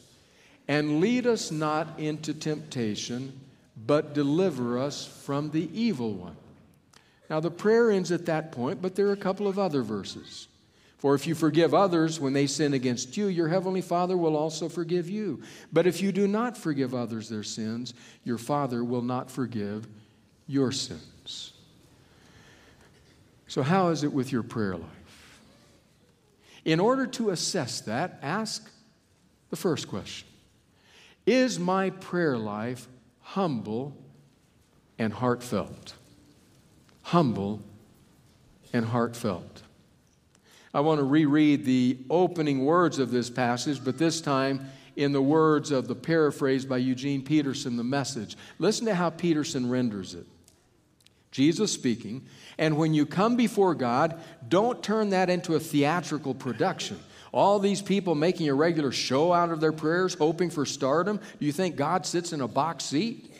And 0.67 1.00
lead 1.00 1.26
us 1.26 1.50
not 1.50 1.99
into 1.99 2.35
temptation, 2.35 3.38
but 3.87 4.14
deliver 4.14 4.79
us 4.79 5.07
from 5.07 5.50
the 5.50 5.69
evil 5.79 6.12
one. 6.12 6.37
Now, 7.31 7.41
the 7.41 7.50
prayer 7.50 7.91
ends 7.91 8.12
at 8.12 8.26
that 8.26 8.53
point, 8.53 8.83
but 8.83 8.95
there 8.95 9.07
are 9.07 9.12
a 9.12 9.17
couple 9.17 9.49
of 9.49 9.59
other 9.59 9.83
verses. 9.83 10.49
For 11.04 11.14
if 11.14 11.26
you 11.26 11.34
forgive 11.34 11.75
others 11.75 12.18
when 12.18 12.32
they 12.32 12.46
sin 12.46 12.73
against 12.73 13.18
you, 13.18 13.26
your 13.26 13.49
heavenly 13.49 13.82
Father 13.82 14.16
will 14.16 14.38
also 14.38 14.70
forgive 14.70 15.06
you. 15.06 15.42
But 15.70 15.87
if 15.87 16.00
you 16.00 16.12
do 16.12 16.26
not 16.26 16.56
forgive 16.56 16.94
others 16.94 17.28
their 17.28 17.42
sins, 17.42 17.92
your 18.25 18.38
Father 18.38 18.82
will 18.82 19.02
not 19.02 19.30
forgive 19.30 19.87
your 20.46 20.73
sins. 20.73 21.52
So, 23.49 23.62
how 23.62 23.88
is 23.88 24.02
it 24.02 24.14
with 24.14 24.32
your 24.32 24.42
prayer 24.42 24.76
life? 24.76 25.40
In 26.64 26.80
order 26.80 27.06
to 27.08 27.28
assess 27.28 27.82
that, 27.82 28.18
ask 28.23 28.66
the 29.50 29.56
first 29.56 29.88
question 29.88 30.26
Is 31.26 31.58
my 31.58 31.90
prayer 31.90 32.38
life 32.38 32.88
humble 33.20 33.94
and 34.99 35.12
heartfelt? 35.12 35.92
Humble 37.02 37.61
and 38.73 38.87
heartfelt. 38.87 39.63
I 40.75 40.81
want 40.81 40.99
to 40.99 41.04
reread 41.04 41.64
the 41.64 41.99
opening 42.11 42.64
words 42.64 42.99
of 42.99 43.12
this 43.12 43.31
passage, 43.31 43.83
but 43.85 43.97
this 43.97 44.21
time 44.21 44.69
in 44.97 45.12
the 45.12 45.23
words 45.23 45.71
of 45.71 45.88
the 45.88 45.95
paraphrase 45.95 46.64
by 46.64 46.78
Eugene 46.78 47.23
Peterson, 47.23 47.76
the 47.76 47.85
message. 47.85 48.37
Listen 48.59 48.87
to 48.87 48.95
how 48.95 49.11
Peterson 49.11 49.71
renders 49.71 50.14
it. 50.14 50.26
Jesus 51.31 51.73
speaking, 51.73 52.25
and 52.59 52.76
when 52.76 52.95
you 52.95 53.07
come 53.07 53.37
before 53.37 53.75
God, 53.75 54.21
don't 54.49 54.83
turn 54.83 55.11
that 55.11 55.31
into 55.31 55.57
a 55.57 55.61
theatrical 55.61 56.35
production. 56.35 56.99
All 57.33 57.59
these 57.59 57.83
people 57.83 58.14
making 58.14 58.49
a 58.49 58.54
regular 58.54 58.93
show 58.93 59.33
out 59.33 59.50
of 59.50 59.61
their 59.61 59.73
prayers, 59.73 60.14
hoping 60.14 60.50
for 60.50 60.64
stardom. 60.64 61.19
Do 61.40 61.47
you 61.47 61.50
think 61.50 61.75
God 61.75 62.07
sits 62.07 62.33
in 62.33 62.40
a 62.40 62.47
box 62.47 62.85
seat? 62.85 63.34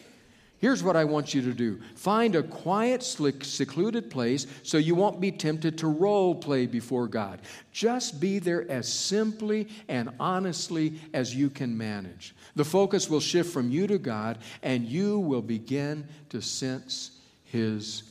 Here's 0.65 0.83
what 0.83 0.97
I 0.97 1.05
want 1.05 1.35
you 1.35 1.43
to 1.43 1.53
do 1.53 1.79
find 1.95 2.35
a 2.35 2.43
quiet, 2.43 3.03
secluded 3.03 4.11
place 4.11 4.47
so 4.63 4.79
you 4.79 4.95
won't 4.95 5.21
be 5.21 5.31
tempted 5.31 5.77
to 5.77 5.89
role 5.89 6.35
play 6.35 6.65
before 6.65 7.07
God. 7.07 7.43
Just 7.71 8.19
be 8.19 8.39
there 8.39 8.67
as 8.71 8.91
simply 8.91 9.69
and 9.91 10.09
honestly 10.19 10.99
as 11.13 11.35
you 11.35 11.51
can 11.51 11.77
manage. 11.77 12.35
The 12.57 12.65
focus 12.65 13.11
will 13.11 13.21
shift 13.21 13.53
from 13.53 13.71
you 13.71 13.87
to 13.89 13.99
God, 13.99 14.39
and 14.63 14.87
you 14.87 15.19
will 15.19 15.43
begin 15.43 16.09
to 16.31 16.41
sense 16.41 17.11
His 17.45 18.05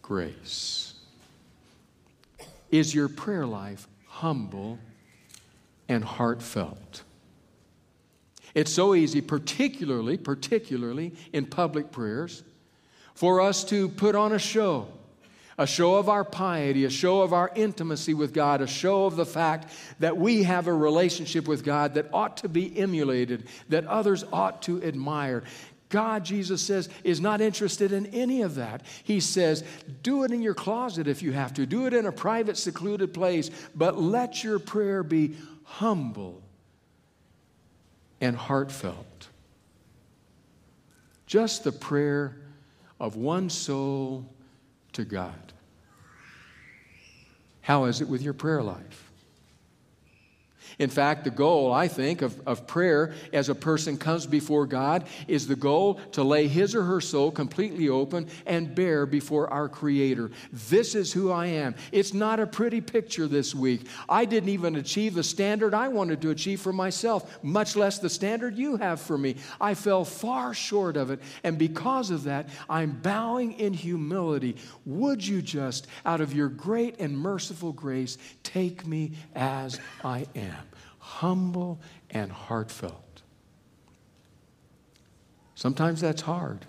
grace. 0.00 0.94
Is 2.70 2.94
your 2.94 3.08
prayer 3.08 3.44
life 3.44 3.88
humble 4.06 4.78
and 5.88 6.04
heartfelt? 6.04 7.02
It's 8.58 8.72
so 8.72 8.96
easy, 8.96 9.20
particularly, 9.20 10.16
particularly 10.16 11.14
in 11.32 11.46
public 11.46 11.92
prayers, 11.92 12.42
for 13.14 13.40
us 13.40 13.62
to 13.66 13.88
put 13.88 14.16
on 14.16 14.32
a 14.32 14.38
show. 14.40 14.88
A 15.58 15.66
show 15.66 15.94
of 15.94 16.08
our 16.08 16.24
piety, 16.24 16.84
a 16.84 16.90
show 16.90 17.22
of 17.22 17.32
our 17.32 17.52
intimacy 17.54 18.14
with 18.14 18.34
God, 18.34 18.60
a 18.60 18.66
show 18.66 19.06
of 19.06 19.14
the 19.14 19.24
fact 19.24 19.72
that 20.00 20.16
we 20.16 20.42
have 20.42 20.66
a 20.66 20.72
relationship 20.72 21.46
with 21.46 21.64
God 21.64 21.94
that 21.94 22.08
ought 22.12 22.38
to 22.38 22.48
be 22.48 22.76
emulated, 22.76 23.46
that 23.68 23.86
others 23.86 24.24
ought 24.32 24.60
to 24.62 24.82
admire. 24.82 25.44
God, 25.88 26.24
Jesus 26.24 26.60
says, 26.60 26.88
is 27.04 27.20
not 27.20 27.40
interested 27.40 27.92
in 27.92 28.06
any 28.06 28.42
of 28.42 28.56
that. 28.56 28.82
He 29.04 29.20
says, 29.20 29.62
do 30.02 30.24
it 30.24 30.32
in 30.32 30.42
your 30.42 30.54
closet 30.54 31.06
if 31.06 31.22
you 31.22 31.30
have 31.30 31.54
to, 31.54 31.64
do 31.64 31.86
it 31.86 31.94
in 31.94 32.06
a 32.06 32.12
private, 32.12 32.56
secluded 32.56 33.14
place, 33.14 33.52
but 33.76 34.00
let 34.00 34.42
your 34.42 34.58
prayer 34.58 35.04
be 35.04 35.36
humble 35.62 36.42
and 38.20 38.36
heartfelt. 38.36 39.28
Just 41.26 41.64
the 41.64 41.72
prayer 41.72 42.36
of 42.98 43.16
one 43.16 43.50
soul 43.50 44.26
to 44.92 45.04
God. 45.04 45.52
How 47.60 47.84
is 47.84 48.00
it 48.00 48.08
with 48.08 48.22
your 48.22 48.32
prayer 48.32 48.62
life? 48.62 49.07
In 50.78 50.90
fact, 50.90 51.24
the 51.24 51.30
goal, 51.30 51.72
I 51.72 51.88
think, 51.88 52.22
of, 52.22 52.40
of 52.46 52.66
prayer 52.68 53.12
as 53.32 53.48
a 53.48 53.54
person 53.54 53.98
comes 53.98 54.26
before 54.26 54.64
God 54.64 55.08
is 55.26 55.48
the 55.48 55.56
goal 55.56 55.94
to 56.12 56.22
lay 56.22 56.46
his 56.46 56.74
or 56.74 56.84
her 56.84 57.00
soul 57.00 57.32
completely 57.32 57.88
open 57.88 58.28
and 58.46 58.74
bare 58.74 59.04
before 59.04 59.48
our 59.52 59.68
Creator. 59.68 60.30
This 60.52 60.94
is 60.94 61.12
who 61.12 61.32
I 61.32 61.46
am. 61.46 61.74
It's 61.90 62.14
not 62.14 62.38
a 62.38 62.46
pretty 62.46 62.80
picture 62.80 63.26
this 63.26 63.56
week. 63.56 63.88
I 64.08 64.24
didn't 64.24 64.50
even 64.50 64.76
achieve 64.76 65.14
the 65.14 65.24
standard 65.24 65.74
I 65.74 65.88
wanted 65.88 66.22
to 66.22 66.30
achieve 66.30 66.60
for 66.60 66.72
myself, 66.72 67.42
much 67.42 67.74
less 67.74 67.98
the 67.98 68.08
standard 68.08 68.56
you 68.56 68.76
have 68.76 69.00
for 69.00 69.18
me. 69.18 69.34
I 69.60 69.74
fell 69.74 70.04
far 70.04 70.54
short 70.54 70.96
of 70.96 71.10
it, 71.10 71.20
and 71.42 71.58
because 71.58 72.10
of 72.10 72.24
that, 72.24 72.48
I'm 72.70 72.92
bowing 72.92 73.54
in 73.54 73.72
humility. 73.72 74.56
Would 74.86 75.26
you 75.26 75.42
just, 75.42 75.88
out 76.06 76.20
of 76.20 76.32
your 76.32 76.48
great 76.48 77.00
and 77.00 77.18
merciful 77.18 77.72
grace, 77.72 78.16
take 78.44 78.86
me 78.86 79.12
as 79.34 79.80
I 80.04 80.26
am? 80.36 80.67
Humble 80.98 81.80
and 82.10 82.30
heartfelt. 82.30 83.22
Sometimes 85.54 86.00
that's 86.00 86.22
hard. 86.22 86.66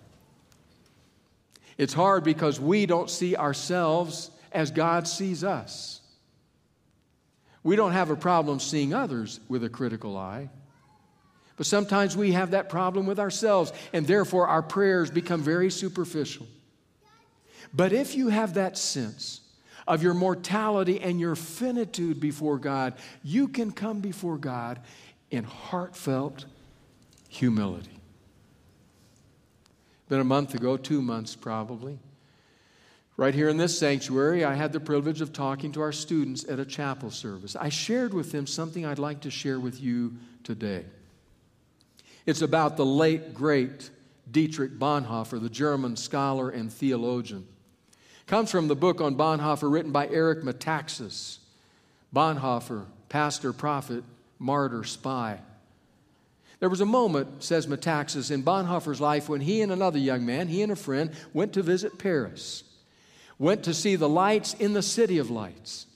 It's 1.78 1.94
hard 1.94 2.24
because 2.24 2.60
we 2.60 2.86
don't 2.86 3.10
see 3.10 3.36
ourselves 3.36 4.32
as 4.52 4.72
God 4.72 5.08
sees 5.08 5.44
us. 5.44 6.02
We 7.64 7.76
don't 7.76 7.92
have 7.92 8.10
a 8.10 8.16
problem 8.16 8.60
seeing 8.60 8.94
others 8.94 9.40
with 9.48 9.64
a 9.64 9.70
critical 9.70 10.18
eye. 10.18 10.50
But 11.56 11.66
sometimes 11.66 12.16
we 12.16 12.32
have 12.32 12.52
that 12.52 12.70
problem 12.70 13.06
with 13.06 13.20
ourselves, 13.20 13.74
and 13.92 14.08
therefore 14.08 14.48
our 14.48 14.64
prayers 14.64 15.12
become 15.12 15.44
very 15.44 15.70
superficial. 15.70 16.48
But 17.74 17.94
if 17.94 18.16
you 18.16 18.30
have 18.30 18.54
that 18.54 18.78
sense 18.78 19.42
of 19.90 20.04
your 20.04 20.14
mortality 20.14 21.02
and 21.02 21.20
your 21.20 21.36
finitude 21.36 22.20
before 22.20 22.60
God, 22.60 22.94
you 23.24 23.48
can 23.48 23.72
come 23.72 24.02
before 24.02 24.38
God 24.38 24.80
in 25.32 25.44
heartfelt 25.44 26.46
humility. 27.28 28.00
Been 30.08 30.20
a 30.20 30.24
month 30.24 30.54
ago, 30.54 30.78
two 30.78 31.02
months 31.02 31.36
probably. 31.36 31.98
Right 33.18 33.34
here 33.34 33.50
in 33.50 33.58
this 33.58 33.78
sanctuary, 33.78 34.46
I 34.46 34.54
had 34.54 34.72
the 34.72 34.80
privilege 34.80 35.22
of 35.22 35.34
talking 35.34 35.72
to 35.74 35.82
our 35.82 35.92
students 35.92 36.48
at 36.48 36.60
a 36.60 36.66
chapel 36.66 37.10
service. 37.10 37.56
I 37.56 37.70
shared 37.70 38.14
with 38.14 38.32
them 38.32 38.46
something 38.46 38.86
I'd 38.86 39.00
like 39.00 39.22
to 39.22 39.32
share 39.32 39.60
with 39.60 39.82
you 39.82 40.16
today. 40.44 40.86
It's 42.28 42.44
about 42.44 42.78
the 42.78 42.86
late, 42.86 43.34
great 43.34 43.90
Dietrich 44.30 44.78
Bonhoeffer, 44.78 45.42
the 45.42 45.50
German 45.50 45.96
scholar 45.96 46.52
and 46.52 46.72
theologian 46.72 47.48
comes 48.30 48.52
from 48.52 48.68
the 48.68 48.76
book 48.76 49.02
on 49.02 49.16
Bonhoeffer 49.16 49.72
written 49.72 49.92
by 49.92 50.08
Eric 50.08 50.44
Metaxas. 50.44 51.40
Bonhoeffer, 52.14 52.86
pastor, 53.10 53.52
prophet, 53.52 54.04
martyr, 54.38 54.84
spy. 54.84 55.40
There 56.60 56.70
was 56.70 56.80
a 56.80 56.86
moment, 56.86 57.44
says 57.44 57.66
Metaxas, 57.66 58.30
in 58.30 58.44
Bonhoeffer's 58.44 59.02
life 59.02 59.30
when 59.30 59.42
he 59.42 59.64
and 59.64 59.72
another 59.72 59.98
young 59.98 60.28
man, 60.28 60.48
he 60.48 60.62
and 60.62 60.72
a 60.72 60.76
friend, 60.76 61.10
went 61.34 61.54
to 61.54 61.64
visit 61.64 61.98
Paris, 61.98 62.64
went 63.40 63.64
to 63.64 63.74
see 63.74 63.96
the 63.96 64.08
lights 64.08 64.54
in 64.54 64.74
the 64.74 64.84
City 64.84 65.18
of 65.18 65.32
Lights. 65.32 65.88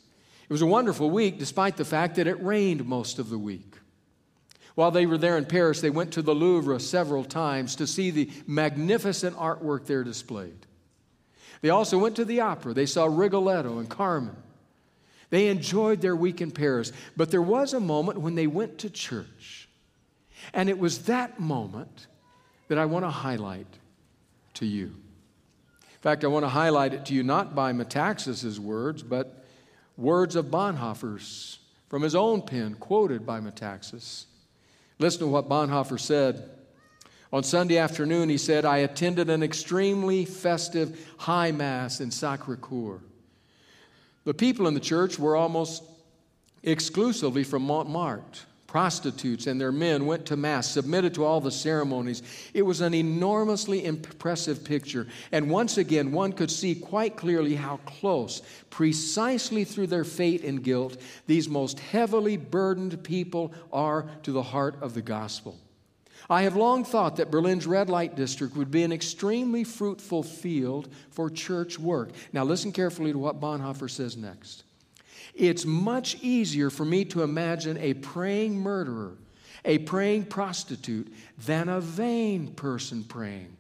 It 0.50 0.52
was 0.52 0.64
a 0.64 0.66
wonderful 0.66 1.12
week, 1.12 1.38
despite 1.38 1.78
the 1.78 1.86
fact 1.86 2.16
that 2.16 2.26
it 2.26 2.44
rained 2.44 2.84
most 2.88 3.20
of 3.20 3.30
the 3.30 3.38
week. 3.38 3.76
While 4.74 4.90
they 4.90 5.06
were 5.06 5.20
there 5.20 5.38
in 5.38 5.46
Paris, 5.46 5.82
they 5.82 5.92
went 5.92 6.14
to 6.14 6.24
the 6.24 6.34
Louvre 6.34 6.80
several 6.80 7.26
times 7.26 7.76
to 7.76 7.86
see 7.86 8.10
the 8.10 8.32
magnificent 8.48 9.38
artwork 9.38 9.86
there 9.86 10.04
displayed. 10.04 10.66
They 11.64 11.70
also 11.70 11.98
went 11.98 12.18
to 12.18 12.26
the 12.26 12.42
opera. 12.42 12.74
They 12.74 12.86
saw 12.86 13.06
Rigoletto 13.06 13.80
and 13.80 13.90
Carmen. 13.90 14.36
They 15.30 15.48
enjoyed 15.48 16.02
their 16.02 16.16
week 16.16 16.42
in 16.42 16.52
Paris. 16.52 16.92
But 17.16 17.32
there 17.32 17.42
was 17.42 17.74
a 17.74 17.80
moment 17.80 18.20
when 18.20 18.36
they 18.36 18.48
went 18.48 18.80
to 18.80 18.90
church. 18.90 19.70
And 20.54 20.68
it 20.68 20.78
was 20.78 21.06
that 21.06 21.40
moment 21.40 22.08
that 22.68 22.78
I 22.78 22.84
want 22.84 23.06
to 23.06 23.10
highlight 23.10 23.80
to 24.56 24.66
you. 24.66 24.88
In 24.88 26.00
fact, 26.02 26.26
I 26.26 26.28
want 26.28 26.44
to 26.44 26.50
highlight 26.50 26.94
it 26.94 27.06
to 27.06 27.14
you 27.14 27.24
not 27.24 27.56
by 27.56 27.72
Metaxas' 27.72 28.60
words, 28.60 29.02
but 29.02 29.46
words 29.96 30.36
of 30.36 30.48
Bonhoeffer's 30.48 31.60
from 31.88 32.02
his 32.02 32.14
own 32.14 32.42
pen, 32.42 32.76
quoted 32.76 33.26
by 33.26 33.40
Metaxas. 33.40 34.26
Listen 35.00 35.22
to 35.22 35.28
what 35.28 35.48
Bonhoeffer 35.48 35.98
said. 35.98 36.50
On 37.34 37.42
Sunday 37.42 37.80
afternoon, 37.80 38.30
he 38.30 38.38
said, 38.38 38.64
I 38.64 38.78
attended 38.78 39.28
an 39.32 39.42
extremely 39.42 40.24
festive 40.24 41.04
high 41.18 41.52
mass 41.52 42.00
in 42.00 42.12
Sacre 42.12 42.58
Coeur. 42.58 43.00
The 44.24 44.36
people 44.36 44.68
in 44.68 44.76
the 44.76 44.80
church 44.80 45.18
were 45.18 45.36
almost 45.36 45.82
exclusively 46.62 47.44
from 47.44 47.64
Montmartre. 47.64 48.46
Prostitutes 48.68 49.48
and 49.48 49.60
their 49.60 49.72
men 49.72 50.06
went 50.06 50.28
to 50.28 50.38
Mass, 50.38 50.70
submitted 50.70 51.16
to 51.16 51.26
all 51.26 51.42
the 51.42 51.52
ceremonies. 51.52 52.22
It 52.54 52.64
was 52.64 52.82
an 52.82 52.94
enormously 52.94 53.84
impressive 53.84 54.64
picture. 54.64 55.08
And 55.32 55.50
once 55.50 55.78
again, 55.78 56.12
one 56.12 56.34
could 56.34 56.52
see 56.52 56.76
quite 56.76 57.16
clearly 57.16 57.56
how 57.56 57.78
close, 57.78 58.44
precisely 58.70 59.64
through 59.64 59.88
their 59.88 60.04
fate 60.04 60.44
and 60.44 60.64
guilt, 60.64 60.98
these 61.26 61.50
most 61.50 61.80
heavily 61.80 62.38
burdened 62.38 63.04
people 63.04 63.54
are 63.72 64.08
to 64.22 64.32
the 64.32 64.44
heart 64.44 64.76
of 64.82 64.94
the 64.94 65.02
gospel. 65.02 65.58
I 66.30 66.44
have 66.44 66.56
long 66.56 66.84
thought 66.86 67.18
that 67.18 67.32
Berlin's 67.32 67.68
red 67.68 67.90
light 67.90 68.16
district 68.16 68.56
would 68.56 68.72
be 68.72 68.84
an 68.84 68.92
extremely 68.92 69.64
fruitful 69.64 70.24
field 70.24 70.90
for 71.12 71.30
church 71.30 71.78
work. 71.78 72.12
Now, 72.32 72.44
listen 72.44 72.72
carefully 72.72 73.12
to 73.12 73.18
what 73.18 73.42
Bonhoeffer 73.42 73.90
says 73.90 74.16
next. 74.16 74.64
It's 75.36 75.66
much 75.66 76.18
easier 76.22 76.70
for 76.70 76.86
me 76.86 77.06
to 77.06 77.24
imagine 77.24 77.78
a 77.78 77.96
praying 77.96 78.60
murderer, 78.60 79.18
a 79.66 79.80
praying 79.80 80.26
prostitute, 80.26 81.12
than 81.46 81.70
a 81.70 81.82
vain 81.82 82.54
person 82.54 83.04
praying. 83.04 83.56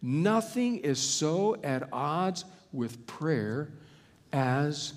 Nothing 0.00 0.78
is 0.78 1.00
so 1.00 1.56
at 1.64 1.88
odds 1.92 2.44
with 2.72 3.06
prayer 3.06 3.68
as 4.32 4.92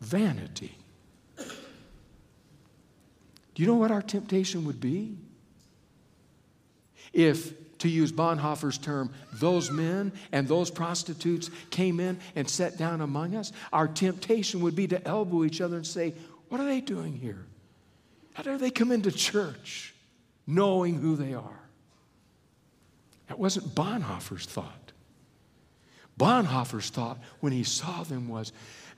vanity. 0.00 0.76
Do 3.54 3.62
you 3.62 3.66
know 3.66 3.76
what 3.76 3.90
our 3.90 4.02
temptation 4.02 4.64
would 4.64 4.80
be? 4.80 5.16
If 7.12 7.54
to 7.78 7.88
use 7.88 8.12
Bonhoeffer's 8.12 8.78
term, 8.78 9.12
those 9.34 9.70
men 9.70 10.12
and 10.30 10.46
those 10.46 10.70
prostitutes 10.70 11.50
came 11.70 11.98
in 11.98 12.20
and 12.36 12.48
sat 12.48 12.78
down 12.78 13.00
among 13.00 13.34
us, 13.34 13.52
our 13.72 13.88
temptation 13.88 14.60
would 14.60 14.76
be 14.76 14.86
to 14.88 15.06
elbow 15.06 15.44
each 15.44 15.60
other 15.60 15.76
and 15.76 15.86
say, 15.86 16.14
What 16.48 16.60
are 16.60 16.66
they 16.66 16.80
doing 16.80 17.14
here? 17.14 17.44
How 18.34 18.42
dare 18.42 18.58
they 18.58 18.70
come 18.70 18.92
into 18.92 19.10
church 19.10 19.94
knowing 20.46 20.94
who 20.94 21.16
they 21.16 21.34
are? 21.34 21.60
That 23.26 23.38
wasn't 23.38 23.74
Bonhoeffer's 23.74 24.46
thought. 24.46 24.92
Bonhoeffer's 26.18 26.90
thought 26.90 27.18
when 27.40 27.52
he 27.52 27.64
saw 27.64 28.02
them 28.02 28.28
was, 28.28 28.52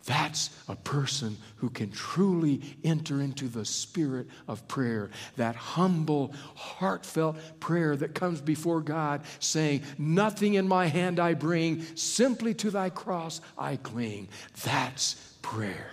that's 0.07 0.51
a 0.69 0.77
person 0.77 1.39
who 1.57 1.71
can 1.71 1.91
truly 1.91 2.61
enter 2.85 3.23
into 3.23 3.49
the 3.49 3.65
spirit 3.65 4.27
of 4.47 4.67
prayer. 4.69 5.11
That 5.37 5.57
humble, 5.57 6.35
heartfelt 6.55 7.39
prayer 7.59 7.97
that 7.97 8.15
comes 8.15 8.41
before 8.41 8.83
God, 8.83 9.23
saying, 9.39 9.83
Nothing 9.97 10.55
in 10.55 10.69
my 10.69 10.87
hand 10.87 11.19
I 11.19 11.33
bring, 11.35 11.85
simply 11.97 12.53
to 12.55 12.71
thy 12.71 12.91
cross 12.91 13.41
I 13.57 13.77
cling. 13.77 14.29
That's 14.63 15.15
prayer. 15.41 15.91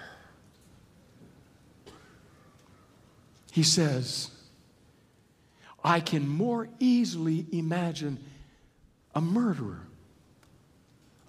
He 3.52 3.64
says, 3.64 4.30
I 5.84 6.00
can 6.02 6.28
more 6.28 6.68
easily 6.80 7.46
imagine 7.52 8.20
a 9.16 9.22
murderer, 9.22 9.88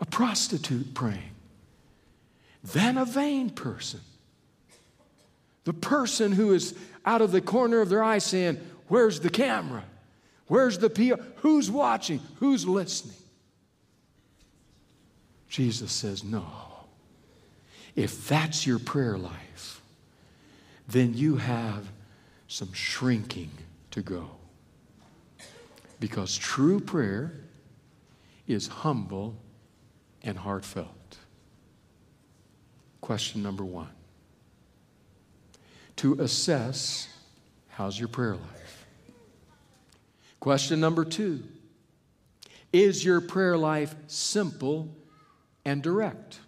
a 0.01 0.07
prostitute 0.07 0.95
praying 0.95 1.32
than 2.63 2.97
a 2.97 3.05
vain 3.05 3.51
person. 3.51 4.01
The 5.65 5.73
person 5.73 6.33
who 6.33 6.53
is 6.53 6.75
out 7.05 7.21
of 7.21 7.33
the 7.33 7.41
corner 7.41 7.81
of 7.81 7.89
their 7.89 8.03
eye 8.03 8.19
saying, 8.19 8.59
Where's 8.89 9.21
the 9.21 9.31
camera? 9.31 9.85
Where's 10.47 10.79
the 10.79 10.91
PR? 10.91 11.21
Who's 11.37 11.71
watching? 11.71 12.21
Who's 12.37 12.67
listening? 12.67 13.17
Jesus 15.49 15.93
says, 15.93 16.25
No. 16.25 16.47
If 17.95 18.27
that's 18.29 18.67
your 18.67 18.79
prayer 18.79 19.19
life, 19.19 19.83
then 20.89 21.15
you 21.15 21.37
have 21.37 21.87
some 22.49 22.73
shrinking 22.73 23.51
to 23.91 24.03
go. 24.03 24.31
Because 26.01 26.37
true 26.37 26.81
prayer 26.81 27.33
is 28.47 28.67
humble 28.67 29.37
and 30.23 30.39
heartfelt. 30.39 30.95
Question 33.03 33.43
number 33.43 33.65
one 33.65 33.91
to 35.97 36.15
assess 36.21 37.09
how's 37.69 37.99
your 37.99 38.09
prayer 38.09 38.37
life? 38.37 38.87
Question 40.41 40.81
number 40.81 41.05
two 41.05 41.43
is 42.73 43.05
your 43.05 43.21
prayer 43.21 43.59
life 43.59 43.95
simple 44.07 44.89
and 45.65 45.83
direct? 45.83 46.39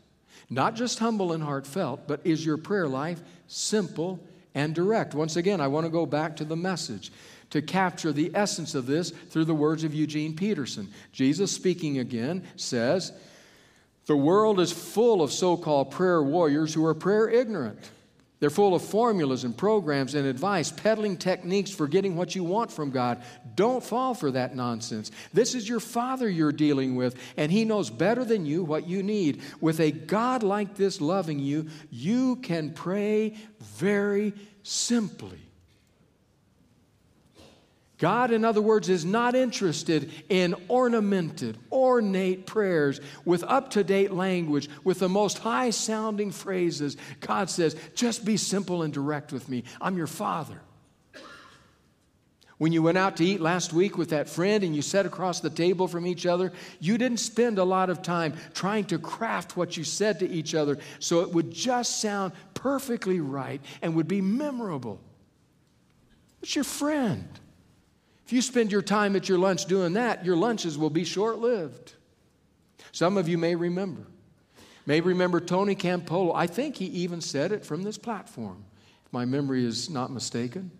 Not 0.48 0.76
just 0.76 1.00
humble 1.00 1.32
and 1.32 1.42
heartfelt, 1.42 2.06
but 2.06 2.20
is 2.24 2.46
your 2.46 2.56
prayer 2.56 2.86
life 2.86 3.20
simple 3.48 4.20
and 4.54 4.74
direct? 4.74 5.12
Once 5.12 5.34
again, 5.34 5.60
I 5.60 5.66
want 5.66 5.86
to 5.86 5.90
go 5.90 6.06
back 6.06 6.36
to 6.36 6.44
the 6.44 6.56
message 6.56 7.10
to 7.50 7.62
capture 7.62 8.12
the 8.12 8.30
essence 8.32 8.76
of 8.76 8.86
this 8.86 9.10
through 9.10 9.46
the 9.46 9.54
words 9.54 9.82
of 9.82 9.92
Eugene 9.92 10.36
Peterson. 10.36 10.88
Jesus, 11.12 11.50
speaking 11.50 11.98
again, 11.98 12.44
says, 12.56 13.12
the 14.06 14.16
world 14.16 14.60
is 14.60 14.72
full 14.72 15.22
of 15.22 15.32
so 15.32 15.56
called 15.56 15.90
prayer 15.90 16.22
warriors 16.22 16.74
who 16.74 16.84
are 16.84 16.94
prayer 16.94 17.28
ignorant. 17.28 17.78
They're 18.40 18.50
full 18.50 18.74
of 18.74 18.82
formulas 18.82 19.44
and 19.44 19.56
programs 19.56 20.14
and 20.14 20.26
advice, 20.26 20.70
peddling 20.70 21.16
techniques 21.16 21.70
for 21.70 21.88
getting 21.88 22.14
what 22.14 22.34
you 22.34 22.44
want 22.44 22.70
from 22.70 22.90
God. 22.90 23.22
Don't 23.54 23.82
fall 23.82 24.12
for 24.12 24.30
that 24.32 24.54
nonsense. 24.54 25.10
This 25.32 25.54
is 25.54 25.66
your 25.66 25.80
Father 25.80 26.28
you're 26.28 26.52
dealing 26.52 26.94
with, 26.94 27.16
and 27.38 27.50
He 27.50 27.64
knows 27.64 27.88
better 27.88 28.22
than 28.22 28.44
you 28.44 28.62
what 28.62 28.86
you 28.86 29.02
need. 29.02 29.40
With 29.62 29.80
a 29.80 29.92
God 29.92 30.42
like 30.42 30.74
this 30.74 31.00
loving 31.00 31.38
you, 31.38 31.68
you 31.90 32.36
can 32.36 32.74
pray 32.74 33.36
very 33.60 34.34
simply. 34.62 35.43
God, 37.98 38.32
in 38.32 38.44
other 38.44 38.60
words, 38.60 38.88
is 38.88 39.04
not 39.04 39.36
interested 39.36 40.10
in 40.28 40.56
ornamented, 40.68 41.56
ornate 41.70 42.44
prayers 42.44 43.00
with 43.24 43.44
up 43.44 43.70
to 43.70 43.84
date 43.84 44.12
language, 44.12 44.68
with 44.82 44.98
the 44.98 45.08
most 45.08 45.38
high 45.38 45.70
sounding 45.70 46.32
phrases. 46.32 46.96
God 47.20 47.48
says, 47.48 47.76
just 47.94 48.24
be 48.24 48.36
simple 48.36 48.82
and 48.82 48.92
direct 48.92 49.32
with 49.32 49.48
me. 49.48 49.62
I'm 49.80 49.96
your 49.96 50.08
Father. 50.08 50.60
When 52.58 52.72
you 52.72 52.82
went 52.82 52.98
out 52.98 53.16
to 53.18 53.24
eat 53.24 53.40
last 53.40 53.72
week 53.72 53.96
with 53.98 54.10
that 54.10 54.28
friend 54.28 54.64
and 54.64 54.74
you 54.74 54.82
sat 54.82 55.06
across 55.06 55.40
the 55.40 55.50
table 55.50 55.86
from 55.86 56.06
each 56.06 56.24
other, 56.24 56.52
you 56.80 56.98
didn't 56.98 57.18
spend 57.18 57.58
a 57.58 57.64
lot 57.64 57.90
of 57.90 58.02
time 58.02 58.34
trying 58.54 58.84
to 58.86 58.98
craft 58.98 59.56
what 59.56 59.76
you 59.76 59.84
said 59.84 60.20
to 60.20 60.28
each 60.28 60.54
other 60.54 60.78
so 60.98 61.20
it 61.20 61.30
would 61.30 61.50
just 61.50 62.00
sound 62.00 62.32
perfectly 62.54 63.20
right 63.20 63.60
and 63.82 63.94
would 63.94 64.08
be 64.08 64.20
memorable. 64.20 65.00
It's 66.42 66.54
your 66.54 66.64
friend. 66.64 67.28
If 68.24 68.32
you 68.32 68.40
spend 68.40 68.72
your 68.72 68.82
time 68.82 69.16
at 69.16 69.28
your 69.28 69.38
lunch 69.38 69.66
doing 69.66 69.94
that, 69.94 70.24
your 70.24 70.36
lunches 70.36 70.78
will 70.78 70.90
be 70.90 71.04
short 71.04 71.38
lived. 71.38 71.92
Some 72.92 73.16
of 73.16 73.28
you 73.28 73.36
may 73.36 73.54
remember. 73.54 74.06
May 74.86 75.00
remember 75.00 75.40
Tony 75.40 75.74
Campolo. 75.74 76.32
I 76.34 76.46
think 76.46 76.76
he 76.76 76.86
even 76.86 77.20
said 77.20 77.52
it 77.52 77.64
from 77.64 77.82
this 77.82 77.98
platform, 77.98 78.64
if 79.04 79.12
my 79.12 79.24
memory 79.24 79.64
is 79.64 79.90
not 79.90 80.10
mistaken. 80.10 80.70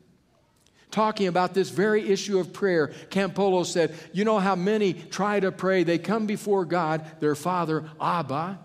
Talking 0.91 1.27
about 1.27 1.55
this 1.55 1.71
very 1.71 2.09
issue 2.09 2.39
of 2.39 2.53
prayer, 2.53 2.93
Campolo 3.11 3.67
said, 3.67 3.95
You 4.13 4.25
know 4.25 4.39
how 4.39 4.55
many 4.55 4.93
try 4.93 5.41
to 5.41 5.51
pray? 5.51 5.83
They 5.83 5.99
come 5.99 6.27
before 6.27 6.65
God, 6.65 7.05
their 7.21 7.35
father, 7.35 7.91
Abba. 8.01 8.61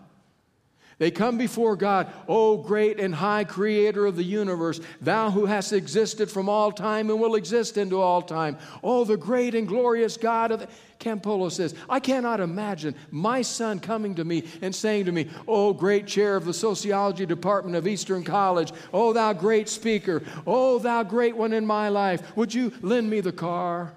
They 1.00 1.10
come 1.12 1.38
before 1.38 1.78
God, 1.78 2.12
O 2.28 2.58
great 2.58 3.00
and 3.00 3.16
high 3.16 3.46
creator 3.46 4.06
of 4.06 4.18
the 4.18 4.24
universe, 4.24 4.82
thou 5.00 5.32
who 5.32 5.46
hast 5.46 5.72
existed 5.72 6.30
from 6.30 6.50
all 6.50 6.74
time 6.74 7.10
and 7.10 7.22
will 7.22 7.36
exist 7.36 7.78
into 7.78 8.02
all 8.02 8.22
time. 8.22 8.58
Oh, 8.84 9.06
the 9.06 9.16
great 9.16 9.56
and 9.56 9.66
glorious 9.66 10.18
God 10.18 10.52
of. 10.52 10.68
Campolo 11.00 11.50
says, 11.50 11.74
I 11.90 12.02
cannot 12.02 12.42
imagine 12.42 12.94
my 13.10 13.42
son 13.42 13.80
coming 13.80 14.16
to 14.16 14.26
me 14.26 14.44
and 14.62 14.76
saying 14.76 15.06
to 15.06 15.14
me, 15.14 15.30
Oh, 15.48 15.72
great 15.72 16.06
chair 16.06 16.36
of 16.36 16.44
the 16.44 16.54
sociology 16.54 17.26
department 17.26 17.78
of 17.78 17.88
Eastern 17.88 18.26
College, 18.26 18.74
oh, 18.92 19.14
thou 19.14 19.32
great 19.32 19.70
speaker, 19.70 20.22
oh, 20.46 20.80
thou 20.80 21.04
great 21.04 21.38
one 21.38 21.54
in 21.54 21.66
my 21.66 21.88
life, 21.88 22.36
would 22.36 22.54
you 22.54 22.74
lend 22.82 23.10
me 23.10 23.22
the 23.22 23.32
car? 23.32 23.94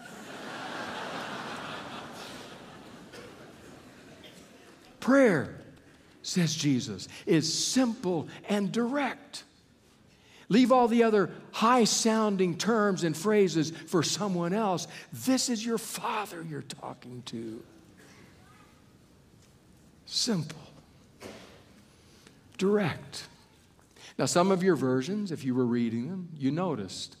Prayer 5.00 5.55
says 6.26 6.54
Jesus, 6.54 7.06
is 7.24 7.52
simple 7.52 8.26
and 8.48 8.72
direct. 8.72 9.44
Leave 10.48 10.72
all 10.72 10.88
the 10.88 11.04
other 11.04 11.30
high 11.52 11.84
sounding 11.84 12.56
terms 12.56 13.04
and 13.04 13.16
phrases 13.16 13.70
for 13.70 14.02
someone 14.02 14.52
else. 14.52 14.88
This 15.12 15.48
is 15.48 15.64
your 15.64 15.78
Father 15.78 16.44
you're 16.48 16.62
talking 16.62 17.22
to. 17.26 17.62
Simple, 20.06 20.58
direct. 22.58 23.26
Now, 24.18 24.26
some 24.26 24.50
of 24.50 24.62
your 24.62 24.76
versions, 24.76 25.30
if 25.30 25.44
you 25.44 25.54
were 25.54 25.66
reading 25.66 26.08
them, 26.08 26.28
you 26.36 26.50
noticed. 26.50 27.16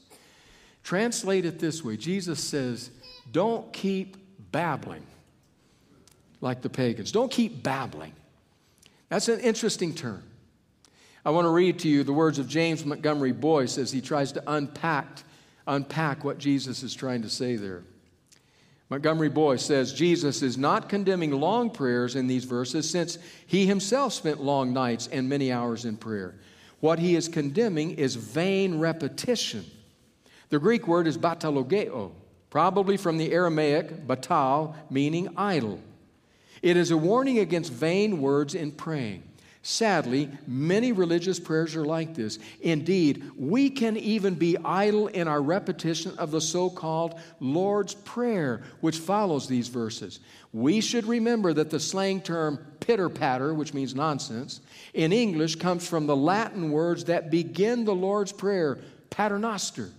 Translate 0.82 1.44
it 1.44 1.58
this 1.60 1.84
way 1.84 1.96
Jesus 1.96 2.42
says, 2.42 2.90
Don't 3.30 3.72
keep 3.72 4.16
babbling 4.50 5.06
like 6.40 6.62
the 6.62 6.70
pagans. 6.70 7.12
Don't 7.12 7.30
keep 7.30 7.62
babbling. 7.62 8.12
That's 9.08 9.28
an 9.28 9.40
interesting 9.40 9.94
term. 9.94 10.22
I 11.24 11.30
want 11.30 11.44
to 11.44 11.50
read 11.50 11.80
to 11.80 11.88
you 11.88 12.04
the 12.04 12.12
words 12.12 12.38
of 12.38 12.48
James 12.48 12.84
Montgomery 12.84 13.32
Boice 13.32 13.78
as 13.78 13.90
he 13.90 14.00
tries 14.00 14.32
to 14.32 14.42
unpack, 14.46 15.06
unpack 15.66 16.24
what 16.24 16.38
Jesus 16.38 16.82
is 16.82 16.94
trying 16.94 17.22
to 17.22 17.28
say 17.28 17.56
there. 17.56 17.82
Montgomery 18.88 19.28
Boice 19.28 19.64
says 19.64 19.92
Jesus 19.92 20.42
is 20.42 20.56
not 20.56 20.88
condemning 20.88 21.32
long 21.32 21.70
prayers 21.70 22.14
in 22.14 22.28
these 22.28 22.44
verses 22.44 22.88
since 22.88 23.18
he 23.46 23.66
himself 23.66 24.12
spent 24.12 24.40
long 24.40 24.72
nights 24.72 25.08
and 25.10 25.28
many 25.28 25.50
hours 25.50 25.84
in 25.84 25.96
prayer. 25.96 26.36
What 26.78 27.00
he 27.00 27.16
is 27.16 27.26
condemning 27.26 27.92
is 27.92 28.14
vain 28.14 28.78
repetition. 28.78 29.64
The 30.50 30.60
Greek 30.60 30.86
word 30.86 31.08
is 31.08 31.18
batalogeo, 31.18 32.12
probably 32.50 32.96
from 32.96 33.18
the 33.18 33.32
Aramaic 33.32 34.06
batal, 34.06 34.76
meaning 34.90 35.30
idle. 35.36 35.80
It 36.66 36.76
is 36.76 36.90
a 36.90 36.96
warning 36.96 37.38
against 37.38 37.72
vain 37.72 38.20
words 38.20 38.56
in 38.56 38.72
praying. 38.72 39.22
Sadly, 39.62 40.28
many 40.48 40.90
religious 40.90 41.38
prayers 41.38 41.76
are 41.76 41.84
like 41.84 42.16
this. 42.16 42.40
Indeed, 42.60 43.22
we 43.36 43.70
can 43.70 43.96
even 43.96 44.34
be 44.34 44.56
idle 44.64 45.06
in 45.06 45.28
our 45.28 45.40
repetition 45.40 46.18
of 46.18 46.32
the 46.32 46.40
so 46.40 46.68
called 46.68 47.20
Lord's 47.38 47.94
Prayer, 47.94 48.64
which 48.80 48.98
follows 48.98 49.46
these 49.46 49.68
verses. 49.68 50.18
We 50.52 50.80
should 50.80 51.06
remember 51.06 51.52
that 51.52 51.70
the 51.70 51.78
slang 51.78 52.20
term 52.20 52.58
pitter 52.80 53.10
patter, 53.10 53.54
which 53.54 53.72
means 53.72 53.94
nonsense, 53.94 54.60
in 54.92 55.12
English 55.12 55.54
comes 55.54 55.86
from 55.86 56.08
the 56.08 56.16
Latin 56.16 56.72
words 56.72 57.04
that 57.04 57.30
begin 57.30 57.84
the 57.84 57.94
Lord's 57.94 58.32
Prayer, 58.32 58.80
paternoster 59.10 59.92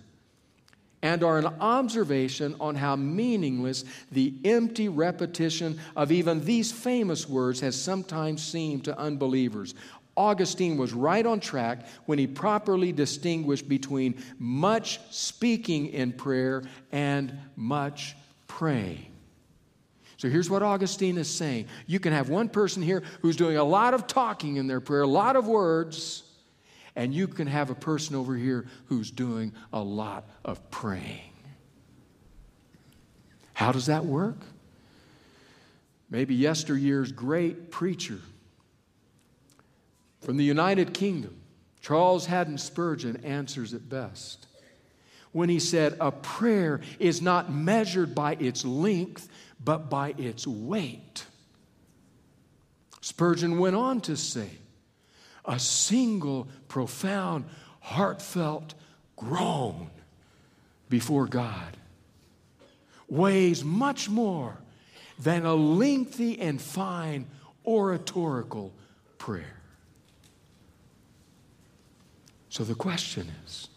and 1.01 1.23
are 1.23 1.37
an 1.37 1.45
observation 1.59 2.55
on 2.59 2.75
how 2.75 2.95
meaningless 2.95 3.85
the 4.11 4.33
empty 4.45 4.89
repetition 4.89 5.79
of 5.95 6.11
even 6.11 6.43
these 6.43 6.71
famous 6.71 7.29
words 7.29 7.59
has 7.59 7.79
sometimes 7.79 8.41
seemed 8.41 8.85
to 8.85 8.97
unbelievers. 8.97 9.75
Augustine 10.15 10.77
was 10.77 10.93
right 10.93 11.25
on 11.25 11.39
track 11.39 11.85
when 12.07 12.17
he 12.17 12.25
properly 12.25 12.91
distinguished 12.91 13.69
between 13.69 14.21
much 14.39 14.99
speaking 15.11 15.87
in 15.87 16.11
prayer 16.11 16.63
and 16.91 17.37
much 17.55 18.15
praying. 18.47 19.05
So 20.17 20.27
here's 20.27 20.49
what 20.49 20.63
Augustine 20.63 21.19
is 21.19 21.29
saying. 21.29 21.67
You 21.85 21.99
can 21.99 22.11
have 22.11 22.29
one 22.29 22.49
person 22.49 22.81
here 22.81 23.03
who's 23.21 23.35
doing 23.35 23.57
a 23.57 23.63
lot 23.63 23.93
of 23.93 24.07
talking 24.07 24.55
in 24.55 24.65
their 24.65 24.81
prayer, 24.81 25.03
a 25.03 25.07
lot 25.07 25.35
of 25.35 25.47
words, 25.47 26.23
and 26.97 27.13
you 27.13 27.27
can 27.27 27.45
have 27.45 27.69
a 27.69 27.75
person 27.75 28.15
over 28.15 28.35
here 28.35 28.65
who's 28.87 29.11
doing 29.11 29.53
a 29.71 29.79
lot 29.79 30.27
of 30.43 30.69
praying. 30.71 31.31
How 33.53 33.71
does 33.71 33.85
that 33.85 34.03
work? 34.03 34.39
Maybe 36.09 36.33
yesteryear's 36.33 37.11
great 37.11 37.69
preacher 37.69 38.19
from 40.21 40.37
the 40.37 40.43
United 40.43 40.93
Kingdom, 40.93 41.39
Charles 41.81 42.25
Haddon 42.25 42.57
Spurgeon, 42.57 43.17
answers 43.23 43.73
it 43.73 43.87
best 43.87 44.47
when 45.33 45.49
he 45.49 45.59
said, 45.59 45.95
A 46.01 46.11
prayer 46.11 46.81
is 46.97 47.21
not 47.21 47.53
measured 47.53 48.15
by 48.15 48.33
its 48.39 48.65
length, 48.65 49.29
but 49.63 49.89
by 49.89 50.15
its 50.17 50.47
weight. 50.47 51.25
Spurgeon 53.01 53.59
went 53.59 53.75
on 53.75 54.01
to 54.01 54.17
say, 54.17 54.49
a 55.47 55.59
single 55.59 56.47
profound, 56.67 57.45
heartfelt 57.79 58.73
groan 59.15 59.89
before 60.89 61.25
God 61.25 61.77
weighs 63.09 63.63
much 63.63 64.09
more 64.09 64.57
than 65.19 65.45
a 65.45 65.55
lengthy 65.55 66.39
and 66.39 66.61
fine 66.61 67.25
oratorical 67.65 68.73
prayer. 69.17 69.57
So 72.49 72.63
the 72.63 72.75
question 72.75 73.31
is 73.45 73.67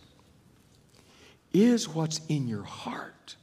Is 1.52 1.88
what's 1.88 2.20
in 2.28 2.48
your 2.48 2.62
heart 2.62 3.36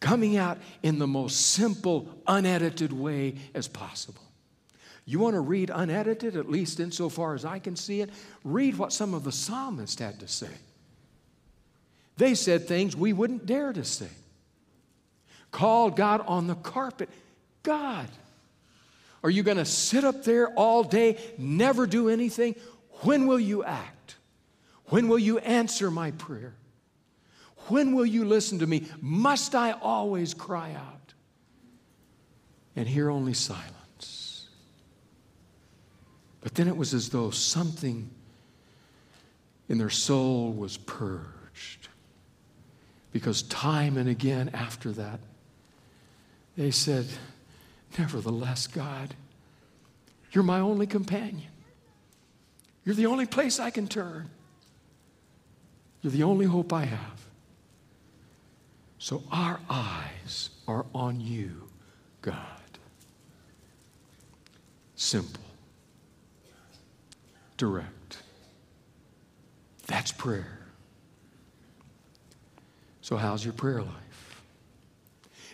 coming 0.00 0.36
out 0.36 0.58
in 0.82 0.98
the 0.98 1.06
most 1.06 1.52
simple, 1.52 2.08
unedited 2.26 2.92
way 2.92 3.36
as 3.54 3.68
possible? 3.68 4.22
You 5.06 5.18
want 5.18 5.34
to 5.34 5.40
read 5.40 5.70
unedited, 5.72 6.36
at 6.36 6.50
least 6.50 6.80
insofar 6.80 7.34
as 7.34 7.44
I 7.44 7.58
can 7.58 7.76
see 7.76 8.00
it? 8.00 8.10
Read 8.42 8.76
what 8.76 8.92
some 8.92 9.12
of 9.12 9.24
the 9.24 9.32
psalmists 9.32 10.00
had 10.00 10.20
to 10.20 10.28
say. 10.28 10.48
They 12.16 12.34
said 12.34 12.66
things 12.66 12.96
we 12.96 13.12
wouldn't 13.12 13.44
dare 13.44 13.72
to 13.72 13.84
say. 13.84 14.08
Called 15.50 15.96
God 15.96 16.22
on 16.26 16.46
the 16.46 16.54
carpet. 16.54 17.10
God, 17.62 18.08
are 19.22 19.30
you 19.30 19.42
going 19.42 19.56
to 19.56 19.64
sit 19.64 20.04
up 20.04 20.24
there 20.24 20.48
all 20.48 20.84
day, 20.84 21.18
never 21.38 21.86
do 21.86 22.08
anything? 22.08 22.54
When 23.02 23.26
will 23.26 23.40
you 23.40 23.64
act? 23.64 24.16
When 24.86 25.08
will 25.08 25.18
you 25.18 25.38
answer 25.38 25.90
my 25.90 26.12
prayer? 26.12 26.54
When 27.68 27.94
will 27.94 28.06
you 28.06 28.24
listen 28.24 28.58
to 28.60 28.66
me? 28.66 28.86
Must 29.00 29.54
I 29.54 29.72
always 29.72 30.34
cry 30.34 30.72
out? 30.72 31.14
And 32.76 32.86
hear 32.88 33.10
only 33.10 33.34
silence. 33.34 33.83
But 36.44 36.54
then 36.54 36.68
it 36.68 36.76
was 36.76 36.92
as 36.92 37.08
though 37.08 37.30
something 37.30 38.10
in 39.68 39.78
their 39.78 39.90
soul 39.90 40.52
was 40.52 40.76
purged. 40.76 41.88
Because 43.12 43.42
time 43.42 43.96
and 43.96 44.10
again 44.10 44.50
after 44.52 44.92
that, 44.92 45.20
they 46.56 46.70
said, 46.70 47.06
Nevertheless, 47.98 48.66
God, 48.66 49.14
you're 50.32 50.44
my 50.44 50.60
only 50.60 50.86
companion. 50.86 51.50
You're 52.84 52.94
the 52.94 53.06
only 53.06 53.24
place 53.24 53.58
I 53.58 53.70
can 53.70 53.88
turn. 53.88 54.28
You're 56.02 56.12
the 56.12 56.24
only 56.24 56.44
hope 56.44 56.74
I 56.74 56.84
have. 56.84 57.24
So 58.98 59.22
our 59.32 59.60
eyes 59.70 60.50
are 60.68 60.84
on 60.94 61.20
you, 61.22 61.70
God. 62.20 62.36
Simple 64.96 65.43
direct. 67.64 68.18
That's 69.86 70.12
prayer. 70.12 70.58
So, 73.00 73.16
how's 73.16 73.42
your 73.42 73.54
prayer 73.54 73.80
life? 73.80 74.42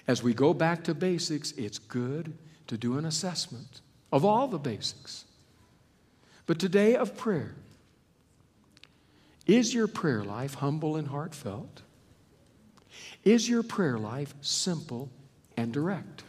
As 0.08 0.20
we 0.20 0.34
go 0.34 0.52
back 0.52 0.82
to 0.84 0.94
basics, 0.94 1.52
it's 1.52 1.78
good 1.78 2.32
to 2.66 2.76
do 2.76 2.98
an 2.98 3.04
assessment 3.04 3.80
of 4.10 4.24
all 4.24 4.48
the 4.48 4.58
basics. 4.58 5.24
But 6.46 6.58
today, 6.58 6.96
of 6.96 7.16
prayer, 7.16 7.54
is 9.46 9.72
your 9.72 9.86
prayer 9.86 10.24
life 10.24 10.54
humble 10.54 10.96
and 10.96 11.06
heartfelt? 11.06 11.82
Is 13.22 13.48
your 13.48 13.62
prayer 13.62 13.98
life 13.98 14.34
simple 14.40 15.10
and 15.56 15.72
direct? 15.72 16.24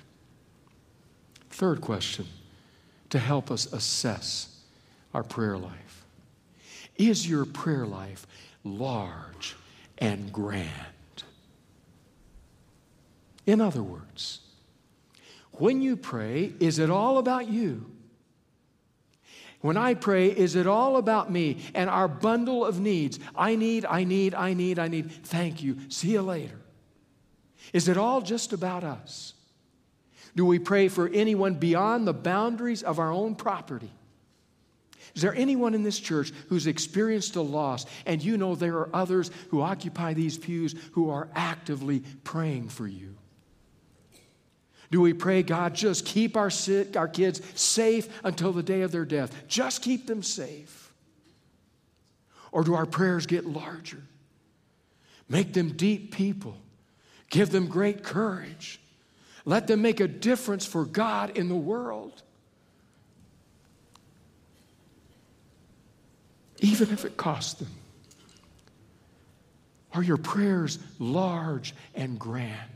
Third 1.49 1.81
question 1.81 2.27
to 3.09 3.17
help 3.17 3.49
us 3.49 3.65
assess 3.73 4.60
our 5.13 5.23
prayer 5.23 5.57
life? 5.57 6.05
Is 6.97 7.27
your 7.27 7.45
prayer 7.45 7.85
life 7.85 8.27
large 8.63 9.55
and 9.97 10.31
grand? 10.31 10.65
In 13.45 13.59
other 13.59 13.83
words, 13.83 14.39
when 15.53 15.81
you 15.81 15.95
pray, 15.95 16.53
is 16.59 16.79
it 16.79 16.89
all 16.89 17.17
about 17.17 17.49
you? 17.49 17.91
When 19.61 19.77
I 19.77 19.93
pray, 19.93 20.27
is 20.27 20.55
it 20.55 20.65
all 20.65 20.97
about 20.97 21.31
me 21.31 21.57
and 21.75 21.89
our 21.89 22.07
bundle 22.07 22.65
of 22.65 22.79
needs? 22.79 23.19
I 23.35 23.55
need, 23.55 23.85
I 23.85 24.03
need, 24.03 24.33
I 24.33 24.53
need, 24.53 24.79
I 24.79 24.87
need. 24.87 25.11
Thank 25.11 25.61
you. 25.61 25.77
See 25.89 26.11
you 26.11 26.21
later. 26.23 26.59
Is 27.71 27.87
it 27.87 27.97
all 27.97 28.21
just 28.21 28.53
about 28.53 28.83
us? 28.83 29.33
Do 30.35 30.45
we 30.45 30.57
pray 30.57 30.87
for 30.87 31.07
anyone 31.09 31.55
beyond 31.55 32.07
the 32.07 32.13
boundaries 32.13 32.81
of 32.81 32.97
our 32.97 33.11
own 33.11 33.35
property? 33.35 33.91
Is 35.15 35.21
there 35.21 35.35
anyone 35.35 35.73
in 35.73 35.83
this 35.83 35.99
church 35.99 36.31
who's 36.49 36.67
experienced 36.67 37.35
a 37.35 37.41
loss 37.41 37.85
and 38.05 38.23
you 38.23 38.37
know 38.37 38.55
there 38.55 38.77
are 38.77 38.95
others 38.95 39.31
who 39.49 39.61
occupy 39.61 40.13
these 40.13 40.37
pews 40.37 40.75
who 40.93 41.09
are 41.09 41.29
actively 41.35 42.01
praying 42.23 42.69
for 42.69 42.87
you? 42.87 43.15
Do 44.91 44.99
we 44.99 45.13
pray, 45.13 45.41
God, 45.41 45.73
just 45.73 46.05
keep 46.05 46.35
our, 46.35 46.49
sick, 46.49 46.97
our 46.97 47.07
kids 47.07 47.41
safe 47.55 48.09
until 48.25 48.51
the 48.51 48.63
day 48.63 48.81
of 48.81 48.91
their 48.91 49.05
death? 49.05 49.47
Just 49.47 49.81
keep 49.81 50.05
them 50.05 50.21
safe. 50.21 50.91
Or 52.51 52.63
do 52.63 52.73
our 52.73 52.85
prayers 52.85 53.25
get 53.25 53.45
larger? 53.45 54.03
Make 55.29 55.53
them 55.53 55.77
deep 55.77 56.13
people. 56.13 56.57
Give 57.29 57.49
them 57.49 57.67
great 57.67 58.03
courage. 58.03 58.81
Let 59.45 59.67
them 59.67 59.81
make 59.81 60.01
a 60.01 60.07
difference 60.07 60.65
for 60.65 60.83
God 60.85 61.37
in 61.37 61.47
the 61.47 61.55
world. 61.55 62.21
Even 66.61 66.91
if 66.91 67.05
it 67.05 67.17
costs 67.17 67.55
them. 67.55 67.69
Are 69.93 70.03
your 70.03 70.17
prayers 70.17 70.79
large 70.99 71.75
and 71.95 72.17
grand? 72.17 72.69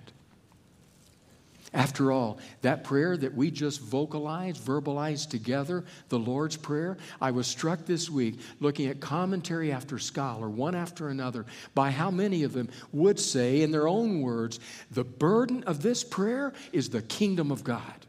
After 1.73 2.09
all, 2.09 2.39
that 2.61 2.85
prayer 2.85 3.17
that 3.17 3.35
we 3.35 3.51
just 3.51 3.81
vocalized, 3.81 4.65
verbalized 4.65 5.29
together, 5.29 5.83
the 6.07 6.17
Lord's 6.17 6.55
Prayer, 6.55 6.97
I 7.19 7.31
was 7.31 7.47
struck 7.47 7.85
this 7.85 8.09
week 8.09 8.39
looking 8.61 8.87
at 8.87 9.01
commentary 9.01 9.73
after 9.73 9.99
scholar, 9.99 10.49
one 10.49 10.73
after 10.73 11.09
another, 11.09 11.45
by 11.73 11.91
how 11.91 12.09
many 12.11 12.43
of 12.43 12.53
them 12.53 12.69
would 12.93 13.19
say, 13.19 13.61
in 13.61 13.71
their 13.71 13.89
own 13.89 14.21
words, 14.21 14.61
the 14.91 15.03
burden 15.03 15.63
of 15.63 15.81
this 15.81 16.01
prayer 16.01 16.53
is 16.71 16.89
the 16.89 17.01
kingdom 17.01 17.51
of 17.51 17.65
God. 17.65 18.05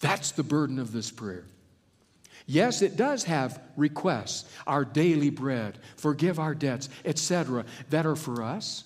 That's 0.00 0.32
the 0.32 0.42
burden 0.42 0.78
of 0.78 0.92
this 0.92 1.10
prayer. 1.10 1.44
Yes, 2.46 2.82
it 2.82 2.96
does 2.96 3.24
have 3.24 3.60
requests, 3.76 4.50
our 4.66 4.84
daily 4.84 5.30
bread, 5.30 5.78
forgive 5.96 6.38
our 6.38 6.54
debts, 6.54 6.88
etc., 7.04 7.64
that 7.90 8.04
are 8.04 8.16
for 8.16 8.42
us. 8.42 8.84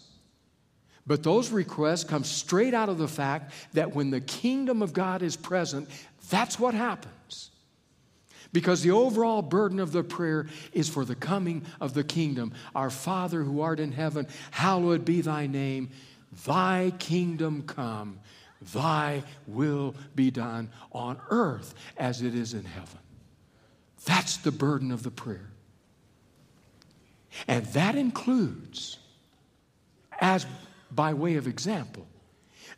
But 1.07 1.23
those 1.23 1.51
requests 1.51 2.05
come 2.05 2.23
straight 2.23 2.75
out 2.75 2.89
of 2.89 2.99
the 2.99 3.09
fact 3.09 3.53
that 3.73 3.95
when 3.95 4.11
the 4.11 4.21
kingdom 4.21 4.83
of 4.83 4.93
God 4.93 5.23
is 5.23 5.37
present, 5.37 5.89
that's 6.31 6.61
what 6.61 6.75
happens. 6.75 7.51
Because 8.53 8.83
the 8.83 8.93
overall 8.93 9.43
burden 9.43 9.81
of 9.81 9.93
the 9.93 10.05
prayer 10.05 10.47
is 10.73 10.89
for 10.89 11.05
the 11.05 11.15
coming 11.15 11.65
of 11.81 11.95
the 11.95 12.05
kingdom. 12.05 12.53
Our 12.75 12.91
Father 12.91 13.43
who 13.43 13.61
art 13.61 13.81
in 13.81 13.93
heaven, 13.93 14.27
hallowed 14.51 15.05
be 15.05 15.21
thy 15.21 15.47
name. 15.47 15.91
Thy 16.47 16.93
kingdom 16.99 17.63
come, 17.63 18.21
thy 18.73 19.23
will 19.47 19.95
be 20.15 20.31
done 20.31 20.71
on 20.93 21.19
earth 21.31 21.75
as 21.97 22.23
it 22.23 22.35
is 22.35 22.55
in 22.55 22.65
heaven. 22.65 22.99
That's 24.05 24.39
the 24.39 24.53
burden 24.53 24.91
of 24.91 25.03
the 25.03 25.11
prayer. 25.11 25.51
And 27.47 27.65
that 27.67 27.95
includes, 27.95 28.99
as 30.21 30.47
by 30.91 31.15
way 31.15 31.37
of 31.37 31.47
example. 31.47 32.07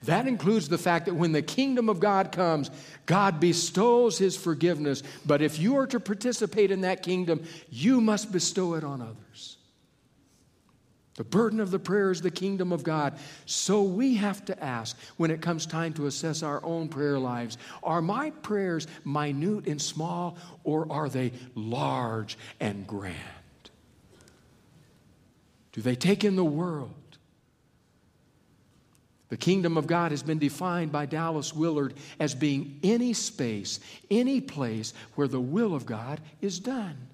That 0.05 0.27
includes 0.27 0.69
the 0.69 0.79
fact 0.79 1.07
that 1.07 1.15
when 1.15 1.33
the 1.33 1.43
kingdom 1.43 1.89
of 1.89 2.01
God 2.01 2.33
comes, 2.33 2.71
God 3.05 3.39
bestows 3.39 4.17
his 4.17 4.37
forgiveness. 4.37 5.03
But 5.27 5.43
if 5.43 5.59
you 5.59 5.77
are 5.77 5.87
to 5.89 6.01
participate 6.01 6.71
in 6.71 6.81
that 6.83 7.03
kingdom, 7.03 7.45
you 7.71 8.01
must 8.01 8.33
bestow 8.33 8.75
it 8.75 8.85
on 8.85 9.03
others. 9.03 9.59
The 11.21 11.25
burden 11.25 11.61
of 11.61 11.71
the 11.71 11.79
prayer 11.79 12.11
is 12.11 12.23
the 12.23 12.31
kingdom 12.31 12.73
of 12.73 12.83
God. 12.83 13.19
So 13.45 13.83
we 13.83 14.15
have 14.15 14.43
to 14.47 14.65
ask 14.65 14.97
when 15.19 15.31
it 15.31 15.43
comes 15.43 15.67
time 15.67 15.93
to 15.93 16.07
assess 16.07 16.43
our 16.43 16.65
own 16.65 16.89
prayer 16.89 17.19
lives 17.19 17.59
are 17.83 18.01
my 18.01 18.31
prayers 18.31 18.87
minute 19.05 19.67
and 19.67 19.83
small, 19.83 20.39
or 20.65 20.91
are 20.91 21.11
they 21.11 21.33
large 21.55 22.39
and 22.59 22.87
grand? 22.87 23.15
Do 25.73 25.83
they 25.83 25.95
take 25.95 26.25
in 26.25 26.37
the 26.37 26.43
world? 26.43 27.19
The 29.29 29.37
kingdom 29.37 29.77
of 29.77 29.87
God 29.87 30.13
has 30.13 30.23
been 30.23 30.39
defined 30.39 30.91
by 30.91 31.05
Dallas 31.05 31.55
Willard 31.55 31.93
as 32.19 32.35
being 32.35 32.81
any 32.83 33.13
space, 33.13 33.79
any 34.11 34.41
place 34.41 34.95
where 35.17 35.29
the 35.29 35.39
will 35.39 35.75
of 35.75 35.85
God 35.85 36.19
is 36.41 36.59
done. 36.59 37.10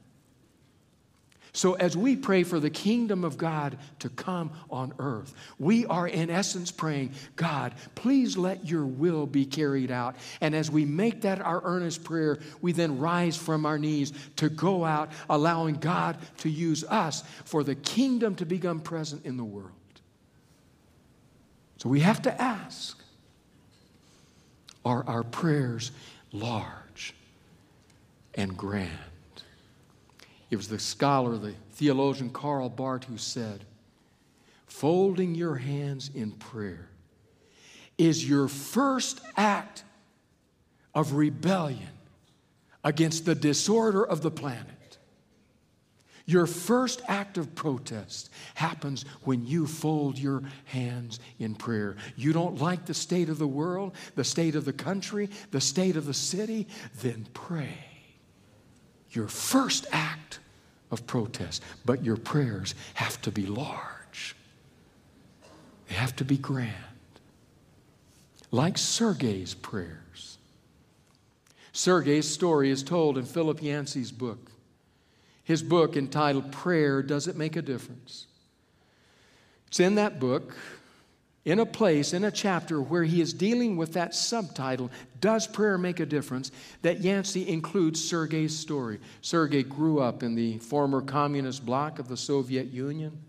So, 1.57 1.73
as 1.73 1.97
we 1.97 2.17
pray 2.17 2.43
for 2.43 2.61
the 2.61 2.69
kingdom 2.69 3.25
of 3.25 3.39
God 3.39 3.79
to 4.01 4.11
come 4.11 4.51
on 4.69 4.93
earth, 4.99 5.33
we 5.59 5.87
are 5.87 6.07
in 6.07 6.29
essence 6.29 6.71
praying, 6.71 7.15
God, 7.35 7.73
please 7.95 8.37
let 8.37 8.69
your 8.69 8.85
will 8.85 9.25
be 9.25 9.47
carried 9.47 9.91
out. 9.91 10.17
And 10.43 10.55
as 10.55 10.71
we 10.71 10.85
make 10.85 11.23
that 11.23 11.41
our 11.41 11.63
earnest 11.65 12.05
prayer, 12.05 12.41
we 12.61 12.73
then 12.73 12.99
rise 12.99 13.39
from 13.39 13.65
our 13.65 13.79
knees 13.79 14.13
to 14.37 14.51
go 14.51 14.85
out, 14.85 15.11
allowing 15.31 15.77
God 15.77 16.19
to 16.41 16.51
use 16.51 16.85
us 16.85 17.25
for 17.47 17.65
the 17.65 17.75
kingdom 17.75 18.35
to 18.35 18.45
become 18.45 18.79
present 18.79 19.25
in 19.25 19.39
the 19.39 19.45
world. 19.45 19.73
So 21.79 21.89
we 21.89 22.01
have 22.01 22.21
to 22.23 22.43
ask 22.43 23.03
are 24.85 25.05
our 25.07 25.23
prayers 25.23 25.91
large 26.33 27.15
and 28.35 28.55
grand? 28.59 28.91
It 30.51 30.57
was 30.57 30.69
the 30.69 30.79
scholar, 30.79 31.37
the 31.37 31.55
theologian 31.73 32.31
Karl 32.31 32.69
Barth, 32.69 33.05
who 33.05 33.19
said, 33.19 33.65
Folding 34.67 35.35
your 35.35 35.57
hands 35.57 36.11
in 36.15 36.33
prayer 36.33 36.89
is 37.99 38.29
your 38.29 38.47
first 38.49 39.21
act 39.37 39.85
of 40.95 41.15
rebellion 41.15 41.89
against 42.85 43.25
the 43.25 43.35
disorder 43.35 44.05
of 44.05 44.23
the 44.23 44.31
planet. 44.31 44.99
Your 46.27 46.47
first 46.47 47.03
act 47.07 47.39
of 47.39 47.55
protest 47.55 48.31
happens 48.55 49.05
when 49.23 49.47
you 49.47 49.67
fold 49.67 50.19
your 50.19 50.43
hands 50.65 51.21
in 51.39 51.55
prayer. 51.55 51.97
You 52.17 52.33
don't 52.33 52.61
like 52.61 52.85
the 52.85 52.95
state 52.95 53.29
of 53.29 53.39
the 53.39 53.47
world, 53.47 53.95
the 54.17 54.25
state 54.25 54.57
of 54.57 54.65
the 54.65 54.73
country, 54.73 55.31
the 55.53 55.61
state 55.61 55.97
of 55.97 56.05
the 56.05 56.15
city, 56.15 56.67
then 57.01 57.27
pray. 57.33 57.96
Your 59.17 59.29
first 59.29 59.87
act 59.91 60.39
of 60.91 61.07
protest, 61.07 61.63
but 61.85 62.05
your 62.05 62.17
prayers 62.17 62.75
have 62.95 63.21
to 63.23 63.33
be 63.33 63.47
large, 63.47 64.37
they 65.89 65.95
have 65.95 66.15
to 66.17 66.25
be 66.25 66.37
grand. 66.37 66.75
Like 68.53 68.79
Sergei's 68.79 69.55
prayers. 69.55 70.39
Sergei's 71.73 72.29
story 72.29 72.71
is 72.71 72.83
told 72.83 73.19
in 73.19 73.25
Philip 73.25 73.63
Yancey's 73.63 74.13
book 74.13 74.53
his 75.47 75.63
book 75.63 75.97
entitled 75.97 76.51
Prayer 76.51 77.05
Does 77.05 77.29
It 77.29 77.37
Make 77.37 77.55
a 77.55 77.63
Difference? 77.63 78.27
It's 79.69 79.79
in 79.79 79.95
that 79.95 80.19
book, 80.19 80.57
in 81.47 81.61
a 81.61 81.65
place, 81.65 82.13
in 82.13 82.25
a 82.25 82.31
chapter 82.31 82.83
where 82.83 83.05
he 83.05 83.23
is 83.23 83.33
dealing 83.33 83.79
with 83.79 83.95
that 83.95 84.15
subtitle, 84.15 84.91
Does 85.23 85.47
Prayer 85.47 85.79
Make 85.79 86.01
a 86.01 86.07
Difference? 86.07 86.51
that 86.83 87.01
Yancey 87.01 87.49
includes 87.49 88.05
Sergei's 88.07 88.55
story. 88.55 89.01
Sergei 89.23 89.63
grew 89.63 90.01
up 90.01 90.23
in 90.23 90.35
the 90.35 90.59
former 90.59 91.01
communist 91.01 91.65
bloc 91.65 91.99
of 91.99 92.09
the 92.09 92.17
Soviet 92.19 92.67
Union. 92.67 93.23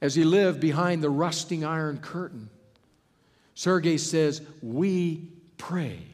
As 0.00 0.14
he 0.14 0.22
lived 0.22 0.60
behind 0.60 1.02
the 1.02 1.10
rusting 1.10 1.64
iron 1.64 1.98
curtain, 1.98 2.48
Sergei 3.56 3.96
says, 3.96 4.40
We 4.62 5.28
prayed. 5.56 6.04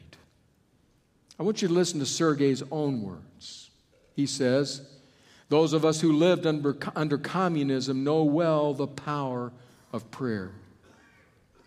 I 1.37 1.43
want 1.43 1.61
you 1.61 1.67
to 1.67 1.73
listen 1.75 1.99
to 1.99 2.07
Sergei's 2.07 2.63
own 2.71 3.03
words 3.03 3.65
he 4.15 4.25
says. 4.25 4.81
Those 5.49 5.73
of 5.73 5.85
us 5.85 6.01
who 6.01 6.13
lived 6.13 6.47
under, 6.47 6.75
under 6.95 7.17
communism 7.17 8.03
know 8.03 8.23
well 8.23 8.73
the 8.73 8.87
power 8.87 9.51
of 9.93 10.09
prayer. 10.09 10.51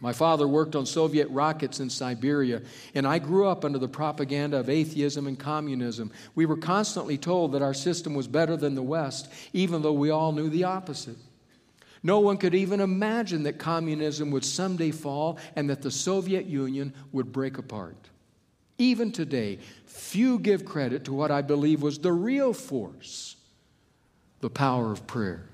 My 0.00 0.12
father 0.12 0.46
worked 0.46 0.76
on 0.76 0.86
Soviet 0.86 1.28
rockets 1.28 1.80
in 1.80 1.90
Siberia, 1.90 2.62
and 2.94 3.06
I 3.06 3.18
grew 3.18 3.48
up 3.48 3.64
under 3.64 3.78
the 3.78 3.88
propaganda 3.88 4.58
of 4.58 4.68
atheism 4.68 5.26
and 5.26 5.38
communism. 5.38 6.12
We 6.36 6.46
were 6.46 6.56
constantly 6.56 7.18
told 7.18 7.52
that 7.52 7.62
our 7.62 7.74
system 7.74 8.14
was 8.14 8.28
better 8.28 8.56
than 8.56 8.76
the 8.76 8.82
West, 8.82 9.28
even 9.52 9.82
though 9.82 9.92
we 9.92 10.10
all 10.10 10.30
knew 10.30 10.48
the 10.48 10.64
opposite. 10.64 11.16
No 12.04 12.20
one 12.20 12.36
could 12.36 12.54
even 12.54 12.80
imagine 12.80 13.42
that 13.42 13.58
communism 13.58 14.30
would 14.30 14.44
someday 14.44 14.92
fall 14.92 15.38
and 15.56 15.68
that 15.68 15.82
the 15.82 15.90
Soviet 15.90 16.46
Union 16.46 16.94
would 17.10 17.32
break 17.32 17.58
apart. 17.58 17.96
Even 18.78 19.10
today, 19.10 19.58
few 19.86 20.38
give 20.38 20.64
credit 20.64 21.04
to 21.06 21.12
what 21.12 21.32
I 21.32 21.42
believe 21.42 21.82
was 21.82 21.98
the 21.98 22.12
real 22.12 22.52
force 22.52 23.34
the 24.40 24.50
power 24.50 24.92
of 24.92 25.04
prayer. 25.08 25.47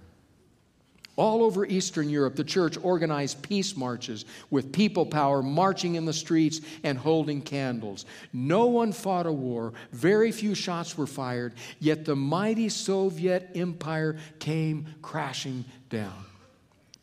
All 1.17 1.45
over 1.45 1.65
Eastern 1.65 2.09
Europe, 2.11 2.35
the 2.35 2.43
church 2.43 2.77
organized 2.83 3.43
peace 3.43 3.77
marches 3.77 4.25
with 4.51 4.73
people 4.73 5.07
power 5.07 5.43
marching 5.43 5.95
in 5.95 6.07
the 6.07 6.13
streets 6.13 6.61
and 6.83 6.99
holding 6.99 7.41
candles. 7.41 8.05
No 8.33 8.67
one 8.67 8.93
fought 8.93 9.27
a 9.27 9.33
war, 9.33 9.75
very 9.93 10.33
few 10.33 10.57
shots 10.57 10.99
were 10.99 11.07
fired, 11.07 11.55
yet 11.79 12.05
the 12.05 12.17
mighty 12.17 12.69
Soviet 12.69 13.51
empire 13.55 14.17
came 14.41 14.87
crashing 15.03 15.65
down. 15.89 16.25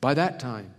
By 0.01 0.13
that 0.15 0.39
time, 0.39 0.73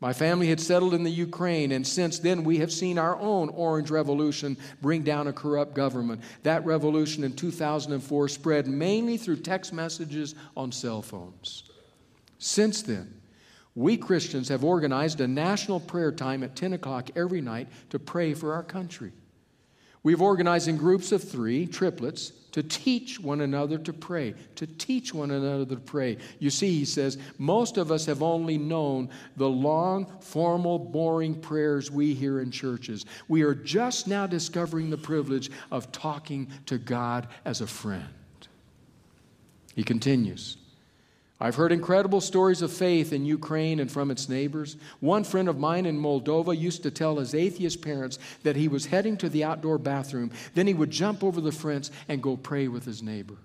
my 0.00 0.12
family 0.12 0.46
had 0.46 0.60
settled 0.60 0.94
in 0.94 1.02
the 1.02 1.10
Ukraine, 1.10 1.72
and 1.72 1.84
since 1.84 2.20
then 2.20 2.44
we 2.44 2.58
have 2.58 2.70
seen 2.70 2.98
our 2.98 3.16
own 3.16 3.48
Orange 3.48 3.90
Revolution 3.90 4.56
bring 4.80 5.02
down 5.02 5.26
a 5.26 5.32
corrupt 5.32 5.74
government. 5.74 6.20
That 6.44 6.64
revolution 6.64 7.24
in 7.24 7.32
2004 7.34 8.28
spread 8.28 8.68
mainly 8.68 9.16
through 9.16 9.38
text 9.38 9.72
messages 9.72 10.36
on 10.56 10.70
cell 10.70 11.02
phones. 11.02 11.64
Since 12.38 12.82
then, 12.82 13.14
we 13.74 13.96
Christians 13.96 14.48
have 14.48 14.64
organized 14.64 15.20
a 15.20 15.28
national 15.28 15.80
prayer 15.80 16.10
time 16.10 16.42
at 16.42 16.56
10 16.56 16.72
o'clock 16.72 17.10
every 17.16 17.40
night 17.40 17.68
to 17.90 17.98
pray 17.98 18.34
for 18.34 18.54
our 18.54 18.62
country. 18.62 19.12
We've 20.02 20.22
organized 20.22 20.68
in 20.68 20.76
groups 20.76 21.12
of 21.12 21.22
three, 21.22 21.66
triplets, 21.66 22.32
to 22.52 22.62
teach 22.62 23.20
one 23.20 23.40
another 23.40 23.78
to 23.78 23.92
pray, 23.92 24.34
to 24.56 24.66
teach 24.66 25.12
one 25.12 25.30
another 25.30 25.66
to 25.66 25.80
pray. 25.80 26.16
You 26.38 26.50
see, 26.50 26.72
he 26.72 26.84
says, 26.84 27.18
most 27.36 27.76
of 27.76 27.92
us 27.92 28.06
have 28.06 28.22
only 28.22 28.58
known 28.58 29.10
the 29.36 29.48
long, 29.48 30.06
formal, 30.20 30.78
boring 30.78 31.34
prayers 31.40 31.90
we 31.90 32.14
hear 32.14 32.40
in 32.40 32.50
churches. 32.50 33.06
We 33.28 33.42
are 33.42 33.54
just 33.54 34.08
now 34.08 34.26
discovering 34.26 34.90
the 34.90 34.96
privilege 34.96 35.50
of 35.70 35.92
talking 35.92 36.50
to 36.66 36.78
God 36.78 37.28
as 37.44 37.60
a 37.60 37.66
friend. 37.66 38.08
He 39.74 39.82
continues. 39.84 40.56
I've 41.40 41.54
heard 41.54 41.70
incredible 41.70 42.20
stories 42.20 42.62
of 42.62 42.72
faith 42.72 43.12
in 43.12 43.24
Ukraine 43.24 43.78
and 43.78 43.90
from 43.90 44.10
its 44.10 44.28
neighbors. 44.28 44.76
One 44.98 45.22
friend 45.22 45.48
of 45.48 45.56
mine 45.56 45.86
in 45.86 45.96
Moldova 45.96 46.58
used 46.58 46.82
to 46.82 46.90
tell 46.90 47.18
his 47.18 47.32
atheist 47.32 47.80
parents 47.80 48.18
that 48.42 48.56
he 48.56 48.66
was 48.66 48.86
heading 48.86 49.16
to 49.18 49.28
the 49.28 49.44
outdoor 49.44 49.78
bathroom. 49.78 50.32
Then 50.54 50.66
he 50.66 50.74
would 50.74 50.90
jump 50.90 51.22
over 51.22 51.40
the 51.40 51.52
fence 51.52 51.92
and 52.08 52.22
go 52.22 52.36
pray 52.36 52.66
with 52.66 52.84
his 52.84 53.04
neighbor. 53.04 53.36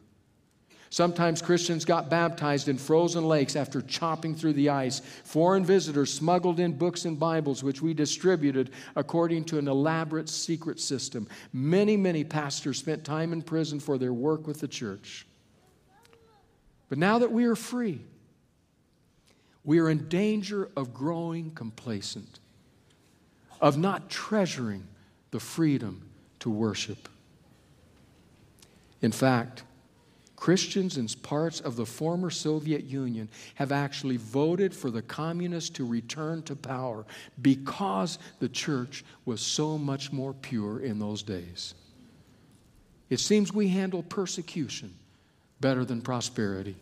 Sometimes 0.89 1.41
Christians 1.41 1.85
got 1.85 2.09
baptized 2.09 2.67
in 2.67 2.77
frozen 2.77 3.27
lakes 3.27 3.55
after 3.55 3.81
chopping 3.81 4.35
through 4.35 4.53
the 4.53 4.69
ice. 4.69 5.01
Foreign 5.23 5.65
visitors 5.65 6.13
smuggled 6.13 6.59
in 6.59 6.77
books 6.77 7.05
and 7.05 7.19
Bibles, 7.19 7.63
which 7.63 7.81
we 7.81 7.95
distributed 7.95 8.71
according 8.95 9.45
to 9.45 9.57
an 9.57 9.67
elaborate 9.67 10.29
secret 10.29 10.79
system. 10.79 11.27
Many, 11.51 11.97
many 11.97 12.23
pastors 12.23 12.77
spent 12.77 13.03
time 13.03 13.33
in 13.33 13.41
prison 13.41 13.79
for 13.79 13.97
their 13.97 14.13
work 14.13 14.45
with 14.45 14.59
the 14.59 14.67
church. 14.67 15.25
But 16.89 16.97
now 16.97 17.19
that 17.19 17.31
we 17.31 17.45
are 17.45 17.55
free, 17.55 18.01
we 19.63 19.79
are 19.79 19.89
in 19.89 20.09
danger 20.09 20.69
of 20.75 20.93
growing 20.93 21.51
complacent, 21.51 22.39
of 23.61 23.77
not 23.77 24.09
treasuring 24.09 24.85
the 25.31 25.39
freedom 25.39 26.09
to 26.39 26.49
worship. 26.49 27.09
In 29.01 29.11
fact, 29.11 29.63
Christians 30.35 30.97
in 30.97 31.07
parts 31.21 31.61
of 31.61 31.77
the 31.77 31.85
former 31.85 32.29
Soviet 32.29 32.83
Union 32.83 33.29
have 33.55 33.71
actually 33.71 34.17
voted 34.17 34.75
for 34.75 34.91
the 34.91 35.01
communists 35.01 35.69
to 35.69 35.87
return 35.87 36.43
to 36.43 36.55
power 36.55 37.05
because 37.41 38.19
the 38.39 38.49
church 38.49 39.05
was 39.23 39.39
so 39.39 39.77
much 39.77 40.11
more 40.11 40.33
pure 40.33 40.81
in 40.81 40.99
those 40.99 41.23
days. 41.23 41.75
It 43.09 43.21
seems 43.21 43.53
we 43.53 43.69
handle 43.69 44.03
persecution 44.03 44.93
better 45.63 45.85
than 45.85 46.01
prosperity. 46.01 46.75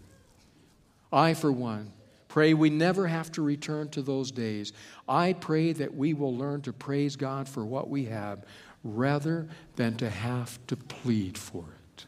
I, 1.13 1.35
for 1.35 1.51
one, 1.51 1.93
pray 2.27 2.55
we 2.55 2.71
never 2.71 3.05
have 3.05 3.31
to 3.33 3.43
return 3.43 3.89
to 3.89 4.01
those 4.01 4.31
days. 4.31 4.73
I 5.07 5.33
pray 5.33 5.71
that 5.73 5.93
we 5.93 6.15
will 6.15 6.35
learn 6.35 6.63
to 6.63 6.73
praise 6.73 7.15
God 7.15 7.47
for 7.47 7.63
what 7.63 7.91
we 7.91 8.05
have 8.05 8.43
rather 8.83 9.47
than 9.75 9.97
to 9.97 10.09
have 10.09 10.57
to 10.65 10.75
plead 10.75 11.37
for 11.37 11.63
it. 11.63 12.05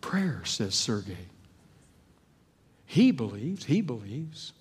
Prayer, 0.00 0.42
says 0.44 0.74
Sergei. 0.74 1.28
He 2.84 3.12
believes, 3.12 3.64
he 3.64 3.80
believes. 3.80 4.54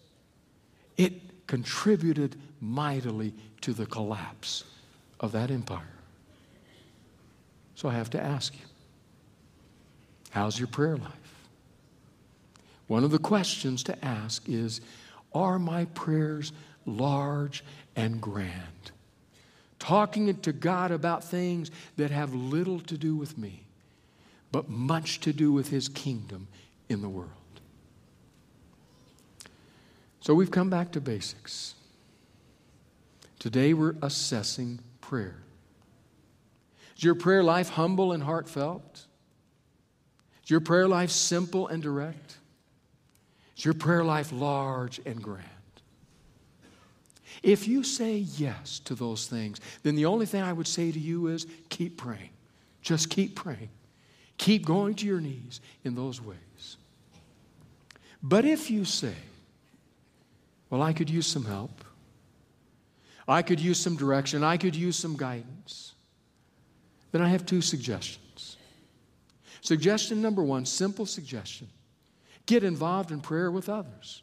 It 0.96 1.48
contributed 1.48 2.36
mightily 2.62 3.34
to 3.62 3.74
the 3.74 3.88
collapse 3.88 4.64
of 5.20 5.32
that 5.32 5.50
empire. 5.50 5.82
So 7.74 7.90
I 7.90 7.94
have 7.94 8.12
to 8.12 8.22
ask 8.22 8.54
you 8.54 8.66
how's 10.34 10.58
your 10.58 10.68
prayer 10.68 10.98
life? 10.98 11.46
One 12.88 13.04
of 13.04 13.12
the 13.12 13.20
questions 13.20 13.84
to 13.84 14.06
ask 14.06 14.50
is 14.50 14.82
Are 15.34 15.60
my 15.60 15.86
prayers 15.86 16.52
large 16.86 17.64
and 17.96 18.20
grand? 18.20 18.92
Talking 19.80 20.36
to 20.36 20.52
God 20.52 20.92
about 20.92 21.24
things 21.24 21.70
that 21.98 22.12
have 22.12 22.34
little 22.34 22.80
to 22.82 22.98
do 22.98 23.16
with 23.16 23.38
me, 23.38 23.64
but 24.52 24.70
much 24.70 25.20
to 25.22 25.34
do 25.34 25.52
with 25.52 25.70
His 25.70 25.88
kingdom 25.88 26.48
in 26.90 27.02
the 27.02 27.10
world. 27.10 27.30
So 30.20 30.34
we've 30.34 30.52
come 30.52 30.70
back 30.70 30.92
to 30.94 31.02
basics. 31.02 31.76
Today 33.40 33.74
we're 33.74 33.96
assessing 34.02 34.80
prayer. 35.02 35.44
Is 36.96 37.04
your 37.04 37.16
prayer 37.16 37.44
life 37.44 37.70
humble 37.70 38.14
and 38.14 38.24
heartfelt? 38.24 39.06
Is 40.44 40.50
your 40.50 40.60
prayer 40.60 40.88
life 40.88 41.10
simple 41.10 41.68
and 41.68 41.82
direct? 41.82 42.38
Is 43.58 43.66
your 43.66 43.74
prayer 43.74 44.04
life 44.04 44.32
large 44.32 45.00
and 45.06 45.22
grand? 45.22 45.48
If 47.42 47.68
you 47.68 47.84
say 47.84 48.18
yes 48.18 48.80
to 48.80 48.96
those 48.96 49.28
things, 49.28 49.60
then 49.84 49.96
the 49.96 50.06
only 50.06 50.26
thing 50.26 50.42
I 50.42 50.54
would 50.54 50.68
say 50.68 50.92
to 50.92 51.00
you 51.00 51.28
is 51.28 51.48
keep 51.70 51.98
praying. 51.98 52.30
Just 52.82 53.10
keep 53.10 53.36
praying. 53.36 53.70
Keep 54.38 54.66
going 54.66 54.96
to 54.96 55.06
your 55.06 55.22
knees 55.22 55.62
in 55.84 55.96
those 55.96 56.22
ways. 56.22 56.78
But 58.22 58.46
if 58.46 58.72
you 58.72 58.86
say, 58.86 59.16
well, 60.70 60.82
I 60.82 60.94
could 60.94 61.10
use 61.10 61.28
some 61.28 61.46
help, 61.46 61.84
I 63.28 63.42
could 63.42 63.60
use 63.60 63.80
some 63.80 63.96
direction, 63.96 64.44
I 64.44 64.58
could 64.58 64.76
use 64.76 64.98
some 64.98 65.16
guidance, 65.16 65.94
then 67.12 67.22
I 67.22 67.30
have 67.30 67.46
two 67.46 67.62
suggestions. 67.62 68.23
Suggestion 69.64 70.22
number 70.22 70.44
one, 70.44 70.66
simple 70.66 71.06
suggestion 71.06 71.70
Get 72.46 72.66
involved 72.66 73.12
in 73.12 73.22
prayer 73.22 73.50
with 73.50 73.70
others. 73.70 74.22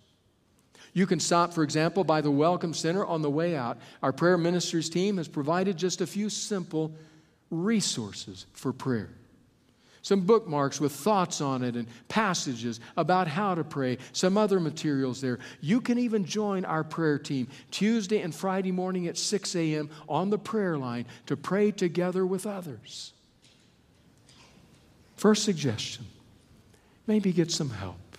You 0.92 1.06
can 1.06 1.20
stop, 1.20 1.54
for 1.54 1.62
example, 1.62 2.04
by 2.04 2.20
the 2.20 2.30
Welcome 2.30 2.74
Center 2.74 3.06
on 3.06 3.22
the 3.22 3.30
way 3.30 3.56
out. 3.56 3.78
Our 4.02 4.12
prayer 4.12 4.36
ministries 4.36 4.90
team 4.90 5.16
has 5.16 5.26
provided 5.26 5.78
just 5.78 6.02
a 6.02 6.06
few 6.06 6.28
simple 6.28 6.92
resources 7.50 8.44
for 8.52 8.74
prayer. 8.74 9.08
Some 10.02 10.22
bookmarks 10.22 10.80
with 10.80 10.92
thoughts 10.92 11.40
on 11.40 11.62
it 11.62 11.76
and 11.76 11.88
passages 12.08 12.80
about 12.98 13.26
how 13.26 13.54
to 13.54 13.64
pray, 13.64 13.96
some 14.12 14.36
other 14.36 14.60
materials 14.60 15.22
there. 15.22 15.38
You 15.62 15.80
can 15.80 15.96
even 15.96 16.26
join 16.26 16.66
our 16.66 16.84
prayer 16.84 17.18
team 17.18 17.48
Tuesday 17.70 18.20
and 18.20 18.34
Friday 18.34 18.72
morning 18.72 19.06
at 19.06 19.16
6 19.16 19.56
a.m. 19.56 19.88
on 20.08 20.28
the 20.28 20.38
prayer 20.38 20.76
line 20.76 21.06
to 21.26 21.36
pray 21.36 21.70
together 21.70 22.26
with 22.26 22.46
others. 22.46 23.14
First 25.20 25.44
suggestion 25.44 26.06
maybe 27.06 27.30
get 27.30 27.50
some 27.50 27.68
help 27.68 28.16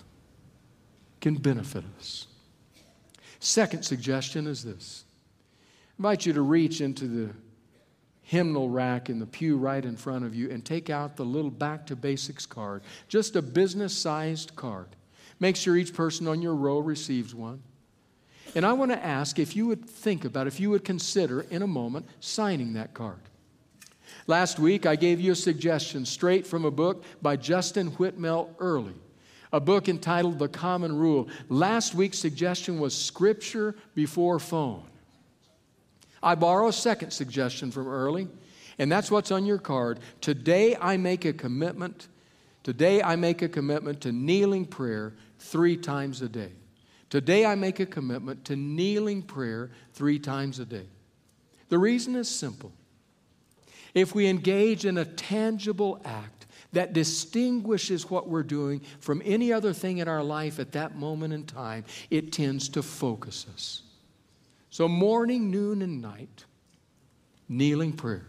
can 1.20 1.34
benefit 1.34 1.84
us. 1.98 2.28
Second 3.40 3.82
suggestion 3.82 4.46
is 4.46 4.64
this 4.64 5.04
I 5.04 5.94
invite 5.98 6.28
you 6.28 6.34
to 6.34 6.44
reach 6.44 6.80
into 6.80 7.08
the 7.08 7.32
hymnal 8.22 8.70
rack 8.70 9.10
in 9.10 9.18
the 9.18 9.26
pew 9.26 9.58
right 9.58 9.84
in 9.84 9.98
front 9.98 10.26
of 10.26 10.36
you 10.36 10.52
and 10.52 10.64
take 10.64 10.92
out 10.92 11.18
the 11.18 11.26
little 11.26 11.50
back 11.50 11.88
to 11.88 11.96
basics 11.96 12.46
card, 12.46 12.84
just 13.08 13.36
a 13.36 13.42
business 13.42 13.98
sized 13.98 14.56
card. 14.56 14.90
Make 15.40 15.56
sure 15.56 15.76
each 15.76 15.96
person 15.96 16.28
on 16.28 16.40
your 16.40 16.54
row 16.54 16.78
receives 16.78 17.34
one. 17.34 17.64
And 18.54 18.64
I 18.64 18.74
want 18.74 18.92
to 18.92 19.04
ask 19.04 19.40
if 19.40 19.56
you 19.56 19.66
would 19.66 19.90
think 19.90 20.24
about, 20.24 20.46
if 20.46 20.60
you 20.60 20.70
would 20.70 20.86
consider 20.86 21.48
in 21.50 21.64
a 21.64 21.68
moment 21.68 22.06
signing 22.20 22.74
that 22.74 22.94
card. 22.94 23.22
Last 24.28 24.60
week, 24.60 24.86
I 24.86 24.96
gave 24.96 25.20
you 25.20 25.32
a 25.32 25.36
suggestion 25.36 26.06
straight 26.06 26.46
from 26.46 26.66
a 26.66 26.72
book 26.72 27.04
by 27.22 27.36
Justin 27.36 27.92
Whitmel 27.92 28.50
Earley, 28.60 28.96
a 29.52 29.60
book 29.60 29.90
entitled 29.90 30.40
The 30.40 30.48
Common 30.48 30.96
Rule. 30.96 31.28
Last 31.50 31.96
week's 31.96 32.20
suggestion 32.20 32.80
was 32.80 32.96
Scripture 32.96 33.76
before 33.96 34.40
phone. 34.40 34.84
I 36.24 36.36
borrow 36.36 36.68
a 36.68 36.74
second 36.74 37.12
suggestion 37.12 37.72
from 37.72 37.88
Earley, 37.88 38.28
and 38.78 38.92
that's 38.92 39.10
what's 39.10 39.32
on 39.32 39.46
your 39.46 39.58
card. 39.58 40.00
Today 40.22 40.76
I 40.80 40.98
make 40.98 41.26
a 41.26 41.34
commitment. 41.34 42.08
Today 42.64 43.02
I 43.02 43.16
make 43.16 43.42
a 43.42 43.50
commitment 43.50 44.02
to 44.02 44.12
kneeling 44.12 44.66
prayer 44.66 45.14
three 45.40 45.78
times 45.78 46.22
a 46.22 46.30
day. 46.30 46.52
Today 47.10 47.46
I 47.46 47.56
make 47.56 47.80
a 47.80 47.86
commitment 47.88 48.46
to 48.46 48.56
kneeling 48.56 49.24
prayer 49.24 49.72
three 49.94 50.20
times 50.20 50.60
a 50.60 50.66
day. 50.66 50.86
The 51.70 51.80
reason 51.80 52.16
is 52.16 52.30
simple. 52.30 52.72
If 53.94 54.16
we 54.16 54.28
engage 54.28 54.86
in 54.86 54.98
a 54.98 55.06
tangible 55.06 56.02
act 56.06 56.46
that 56.74 56.94
distinguishes 56.94 58.10
what 58.10 58.30
we're 58.30 58.44
doing 58.44 58.82
from 59.00 59.22
any 59.26 59.52
other 59.52 59.74
thing 59.74 59.98
in 59.98 60.08
our 60.08 60.24
life 60.24 60.60
at 60.60 60.72
that 60.72 60.96
moment 60.96 61.34
in 61.34 61.46
time, 61.46 61.84
it 62.10 62.32
tends 62.32 62.70
to 62.70 62.82
focus 62.82 63.46
us. 63.54 63.82
So, 64.70 64.88
morning, 64.88 65.52
noon, 65.52 65.82
and 65.82 66.02
night, 66.02 66.46
kneeling 67.50 67.92
prayer. 67.92 68.26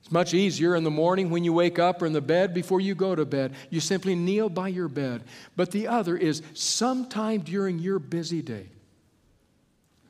It's 0.00 0.10
much 0.12 0.34
easier 0.34 0.74
in 0.76 0.84
the 0.84 0.90
morning 0.90 1.30
when 1.30 1.44
you 1.44 1.52
wake 1.52 1.78
up 1.78 2.02
or 2.02 2.06
in 2.06 2.12
the 2.12 2.20
bed 2.20 2.52
before 2.52 2.80
you 2.80 2.94
go 2.94 3.14
to 3.14 3.24
bed. 3.24 3.54
You 3.70 3.80
simply 3.80 4.14
kneel 4.14 4.50
by 4.50 4.68
your 4.68 4.88
bed. 4.88 5.22
But 5.56 5.70
the 5.70 5.86
other 5.86 6.16
is 6.16 6.42
sometime 6.52 7.40
during 7.40 7.78
your 7.78 7.98
busy 7.98 8.42
day. 8.42 8.66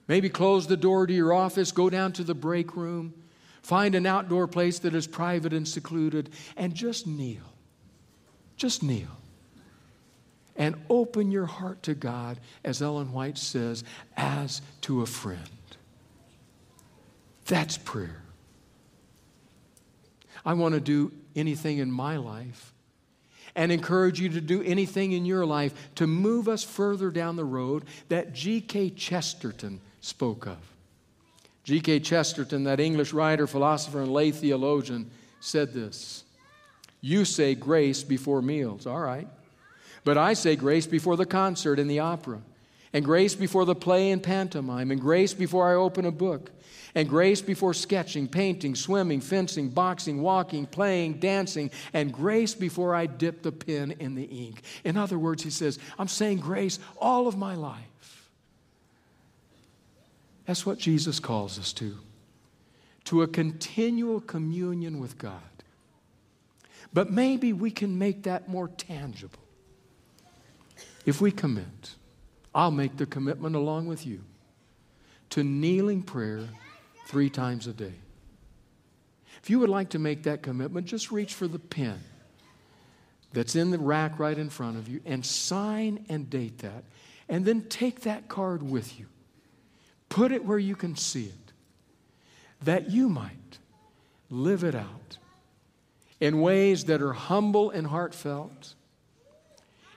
Maybe 0.09 0.29
close 0.29 0.67
the 0.67 0.77
door 0.77 1.07
to 1.07 1.13
your 1.13 1.33
office, 1.33 1.71
go 1.71 1.91
down 1.91 2.13
to 2.15 2.25
the 2.25 2.35
break 2.35 2.75
room, 2.75 3.15
find 3.65 3.95
an 3.95 4.05
outdoor 4.05 4.47
place 4.47 4.79
that 4.81 4.95
is 4.95 5.07
private 5.07 5.55
and 5.55 5.67
secluded, 5.67 6.29
and 6.57 6.75
just 6.75 7.07
kneel. 7.07 7.43
Just 8.57 8.83
kneel. 8.83 9.09
And 10.55 10.77
open 10.89 11.33
your 11.33 11.47
heart 11.47 11.83
to 11.85 11.95
God, 11.95 12.39
as 12.63 12.83
Ellen 12.83 13.11
White 13.13 13.39
says, 13.39 13.83
as 14.17 14.61
to 14.83 15.01
a 15.01 15.07
friend. 15.07 15.41
That's 17.47 17.79
prayer. 17.79 18.23
I 20.45 20.53
want 20.53 20.75
to 20.75 20.81
do 20.81 21.11
anything 21.35 21.79
in 21.79 21.91
my 21.91 22.19
life 22.19 22.75
and 23.57 23.73
encourage 23.73 24.21
you 24.21 24.29
to 24.29 24.43
do 24.43 24.63
anything 24.63 25.13
in 25.13 25.25
your 25.25 25.47
life 25.47 25.73
to 25.95 26.07
move 26.07 26.49
us 26.49 26.63
further 26.63 27.11
down 27.11 27.37
the 27.37 27.45
road 27.45 27.85
that 28.11 28.35
G.K. 28.35 28.91
Chesterton 28.91 29.81
spoke 30.01 30.47
of. 30.47 30.74
G.K. 31.65 32.01
Chesterton, 32.01 32.65
that 32.65 32.79
English 32.79 33.13
writer, 33.13 33.47
philosopher, 33.47 34.03
and 34.03 34.13
lay 34.13 34.31
theologian, 34.31 35.11
said 35.41 35.73
this 35.73 36.25
You 37.01 37.25
say 37.25 37.55
grace 37.55 38.03
before 38.03 38.43
meals, 38.43 38.87
all 38.87 39.01
right. 39.01 39.29
But 40.05 40.19
I 40.19 40.35
say 40.35 40.55
grace 40.55 40.87
before 40.87 41.17
the 41.17 41.27
concert 41.27 41.79
and 41.79 41.91
the 41.91 42.01
opera, 42.01 42.41
and 42.93 43.05
grace 43.05 43.35
before 43.35 43.65
the 43.65 43.75
play 43.75 44.11
and 44.11 44.23
pantomime, 44.23 44.91
and 44.91 45.01
grace 45.01 45.33
before 45.33 45.69
I 45.71 45.75
open 45.75 46.05
a 46.05 46.11
book, 46.11 46.51
and 46.95 47.09
grace 47.09 47.41
before 47.41 47.73
sketching, 47.73 48.29
painting, 48.29 48.75
swimming, 48.75 49.23
fencing, 49.23 49.71
boxing, 49.71 50.21
walking, 50.21 50.67
playing, 50.67 51.15
dancing, 51.15 51.71
and 51.95 52.13
grace 52.13 52.55
before 52.55 52.95
I 52.95 53.07
dip 53.07 53.43
the 53.43 53.53
pen 53.53 53.93
in 53.93 54.15
the 54.15 54.25
ink. 54.25 54.63
In 54.85 54.99
other 54.99 55.19
words, 55.19 55.43
he 55.43 55.51
says, 55.51 55.79
I'm 55.99 56.09
saying 56.09 56.41
grace 56.41 56.79
all 56.99 57.27
of 57.27 57.39
my 57.39 57.55
life. 57.55 57.89
That's 60.47 60.67
what 60.67 60.79
Jesus 60.79 61.21
calls 61.21 61.59
us 61.59 61.73
to 61.75 61.99
to 63.05 63.23
a 63.23 63.29
continual 63.29 64.21
communion 64.21 64.99
with 64.99 65.19
God. 65.19 65.43
But 66.93 67.11
maybe 67.11 67.53
we 67.53 67.71
can 67.71 67.99
make 67.99 68.23
that 68.23 68.49
more 68.49 68.69
tangible. 68.69 69.41
If 71.05 71.21
we 71.21 71.31
commit, 71.31 71.97
I'll 72.55 72.71
make 72.71 72.97
the 72.97 73.07
commitment 73.07 73.57
along 73.57 73.87
with 73.87 74.07
you 74.07 74.23
to 75.31 75.45
kneeling 75.45 76.03
prayer 76.03 76.49
three 77.07 77.29
times 77.29 77.67
a 77.67 77.73
day. 77.73 77.93
If 79.43 79.51
you 79.51 79.59
would 79.59 79.69
like 79.69 79.91
to 79.91 79.99
make 79.99 80.23
that 80.23 80.43
commitment, 80.43 80.87
just 80.87 81.13
reach 81.13 81.35
for 81.35 81.47
the 81.47 81.59
pen 81.59 82.01
that's 83.33 83.57
in 83.57 83.71
the 83.71 83.79
rack 83.79 84.19
right 84.19 84.39
in 84.39 84.49
front 84.49 84.79
of 84.79 84.89
you 84.89 85.01
and 85.05 85.27
sign 85.27 86.07
and 86.09 86.31
date 86.31 86.59
that. 86.59 86.85
And 87.29 87.45
then 87.45 87.63
take 87.63 88.03
that 88.03 88.29
card 88.29 88.63
with 88.63 88.99
you. 88.99 89.07
Put 90.15 90.31
it 90.31 90.45
where 90.45 90.61
you 90.61 90.77
can 90.77 90.95
see 90.95 91.25
it, 91.25 91.53
that 92.63 92.89
you 92.89 93.09
might 93.09 93.59
live 94.31 94.63
it 94.63 94.77
out 94.77 95.19
in 96.21 96.41
ways 96.41 96.85
that 96.85 97.03
are 97.03 97.15
humble 97.15 97.71
and 97.71 97.89
heartfelt, 97.89 98.75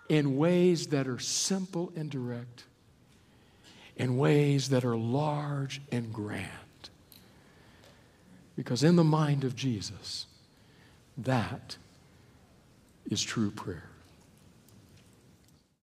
in 0.09 0.35
ways 0.35 0.87
that 0.87 1.07
are 1.07 1.19
simple 1.19 1.91
and 1.95 2.09
direct, 2.09 2.63
in 3.95 4.17
ways 4.17 4.69
that 4.69 4.83
are 4.83 4.97
large 4.97 5.81
and 5.91 6.11
grand. 6.11 6.49
Because 8.55 8.83
in 8.83 8.95
the 8.95 9.03
mind 9.03 9.43
of 9.43 9.55
Jesus, 9.55 10.25
that 11.15 11.77
is 13.07 13.21
true 13.21 13.51
prayer. 13.51 13.91